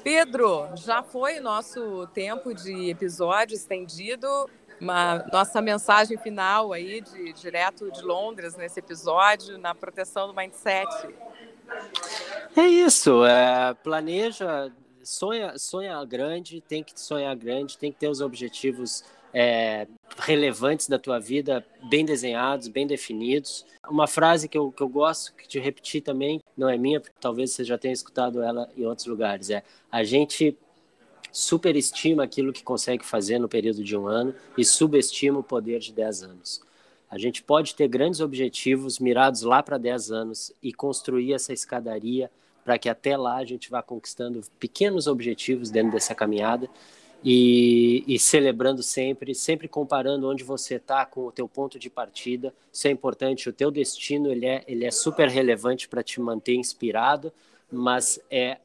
Pedro, 0.02 0.68
já 0.74 1.02
foi 1.02 1.38
nosso 1.38 2.06
tempo 2.14 2.54
de 2.54 2.88
episódio 2.88 3.54
estendido 3.54 4.48
uma 4.80 5.24
nossa 5.32 5.60
mensagem 5.60 6.16
final 6.18 6.72
aí, 6.72 7.00
de, 7.00 7.32
direto 7.32 7.90
de 7.90 8.02
Londres, 8.02 8.56
nesse 8.56 8.78
episódio, 8.78 9.58
na 9.58 9.74
proteção 9.74 10.28
do 10.28 10.34
mindset. 10.34 10.88
É 12.56 12.66
isso, 12.66 13.24
é, 13.24 13.74
planeja, 13.74 14.72
sonha, 15.02 15.58
sonha 15.58 16.02
grande, 16.04 16.60
tem 16.60 16.82
que 16.82 16.98
sonhar 16.98 17.34
grande, 17.36 17.78
tem 17.78 17.92
que 17.92 17.98
ter 17.98 18.08
os 18.08 18.20
objetivos 18.20 19.04
é, 19.32 19.86
relevantes 20.18 20.88
da 20.88 20.98
tua 20.98 21.18
vida 21.18 21.64
bem 21.88 22.04
desenhados, 22.04 22.68
bem 22.68 22.86
definidos. 22.86 23.66
Uma 23.88 24.06
frase 24.06 24.48
que 24.48 24.56
eu, 24.56 24.72
que 24.72 24.82
eu 24.82 24.88
gosto 24.88 25.32
de 25.48 25.58
repetir 25.58 26.02
também, 26.02 26.40
não 26.56 26.68
é 26.68 26.76
minha, 26.76 27.00
porque 27.00 27.16
talvez 27.20 27.52
você 27.52 27.64
já 27.64 27.76
tenha 27.76 27.92
escutado 27.92 28.42
ela 28.42 28.68
em 28.76 28.84
outros 28.84 29.06
lugares, 29.06 29.50
é 29.50 29.62
a 29.90 30.02
gente 30.04 30.56
superestima 31.32 32.24
aquilo 32.24 32.52
que 32.52 32.62
consegue 32.62 33.04
fazer 33.04 33.38
no 33.38 33.48
período 33.48 33.82
de 33.82 33.96
um 33.96 34.06
ano 34.06 34.34
e 34.56 34.64
subestima 34.64 35.38
o 35.38 35.42
poder 35.42 35.78
de 35.80 35.92
10 35.92 36.22
anos. 36.22 36.60
A 37.10 37.16
gente 37.18 37.42
pode 37.42 37.74
ter 37.74 37.88
grandes 37.88 38.20
objetivos 38.20 38.98
mirados 38.98 39.42
lá 39.42 39.62
para 39.62 39.78
10 39.78 40.10
anos 40.10 40.52
e 40.62 40.72
construir 40.72 41.32
essa 41.32 41.52
escadaria 41.52 42.30
para 42.64 42.78
que 42.78 42.88
até 42.88 43.16
lá 43.16 43.36
a 43.36 43.44
gente 43.44 43.70
vá 43.70 43.82
conquistando 43.82 44.42
pequenos 44.58 45.06
objetivos 45.06 45.70
dentro 45.70 45.92
dessa 45.92 46.14
caminhada 46.14 46.68
e, 47.24 48.04
e 48.06 48.18
celebrando 48.18 48.82
sempre, 48.82 49.34
sempre 49.34 49.66
comparando 49.66 50.28
onde 50.28 50.44
você 50.44 50.74
está 50.74 51.04
com 51.06 51.22
o 51.26 51.32
teu 51.32 51.48
ponto 51.48 51.78
de 51.78 51.88
partida. 51.88 52.52
Isso 52.70 52.86
é 52.86 52.90
importante. 52.90 53.48
O 53.48 53.52
teu 53.52 53.70
destino 53.70 54.30
ele 54.30 54.46
é, 54.46 54.64
ele 54.68 54.84
é 54.84 54.90
super 54.90 55.28
relevante 55.28 55.88
para 55.88 56.02
te 56.02 56.20
manter 56.20 56.54
inspirado, 56.54 57.32
mas 57.70 58.20
é 58.30 58.58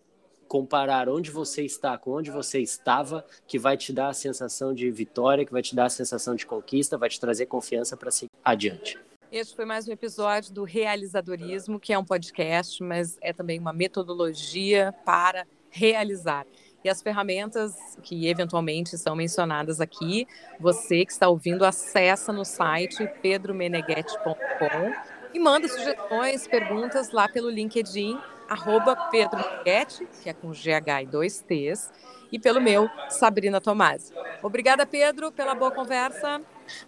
comparar 0.53 1.09
onde 1.09 1.31
você 1.31 1.63
está 1.63 1.97
com 1.97 2.11
onde 2.11 2.29
você 2.29 2.59
estava, 2.59 3.25
que 3.47 3.57
vai 3.57 3.75
te 3.75 3.91
dar 3.91 4.09
a 4.09 4.13
sensação 4.13 4.71
de 4.71 4.91
vitória, 4.91 5.43
que 5.43 5.51
vai 5.51 5.63
te 5.63 5.75
dar 5.75 5.85
a 5.85 5.89
sensação 5.89 6.35
de 6.35 6.45
conquista, 6.45 6.95
vai 6.95 7.09
te 7.09 7.19
trazer 7.19 7.47
confiança 7.47 7.97
para 7.97 8.11
seguir 8.11 8.29
adiante. 8.45 8.99
Este 9.31 9.55
foi 9.55 9.65
mais 9.65 9.87
um 9.87 9.91
episódio 9.91 10.53
do 10.53 10.63
Realizadorismo, 10.63 11.79
que 11.79 11.91
é 11.91 11.97
um 11.97 12.05
podcast, 12.05 12.83
mas 12.83 13.17
é 13.19 13.33
também 13.33 13.57
uma 13.57 13.73
metodologia 13.73 14.93
para 15.03 15.47
realizar. 15.71 16.45
E 16.83 16.89
as 16.89 17.01
ferramentas 17.01 17.97
que 18.03 18.27
eventualmente 18.27 18.95
são 18.95 19.15
mencionadas 19.15 19.81
aqui, 19.81 20.27
você 20.59 21.03
que 21.03 21.13
está 21.13 21.27
ouvindo, 21.29 21.65
acessa 21.65 22.31
no 22.31 22.45
site 22.45 23.07
pedromeneghetti.com 23.23 24.93
e 25.33 25.39
manda 25.39 25.67
sugestões, 25.67 26.47
perguntas 26.47 27.11
lá 27.11 27.27
pelo 27.27 27.49
LinkedIn 27.49 28.19
arroba 28.49 28.95
Pedro 29.09 29.37
Meneghetti, 29.37 30.07
que 30.21 30.29
é 30.29 30.33
com 30.33 30.51
GH 30.51 31.01
e 31.01 31.05
dois 31.05 31.41
T's, 31.41 31.91
e 32.31 32.39
pelo 32.39 32.59
meu, 32.59 32.89
Sabrina 33.09 33.61
Tomasi. 33.61 34.13
Obrigada, 34.41 34.85
Pedro, 34.85 35.31
pela 35.31 35.53
boa 35.53 35.71
conversa. 35.71 36.41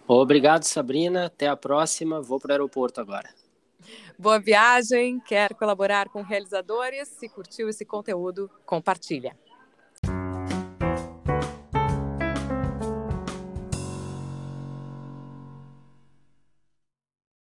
Obrigado, 0.06 0.64
Sabrina. 0.64 1.26
Até 1.26 1.46
a 1.46 1.56
próxima. 1.56 2.20
Vou 2.20 2.40
para 2.40 2.48
o 2.48 2.52
aeroporto 2.52 3.00
agora. 3.00 3.28
Boa 4.18 4.40
viagem. 4.40 5.20
Quer 5.20 5.54
colaborar 5.54 6.08
com 6.08 6.22
realizadores? 6.22 7.08
Se 7.08 7.28
curtiu 7.28 7.68
esse 7.68 7.84
conteúdo, 7.84 8.50
compartilha. 8.64 9.36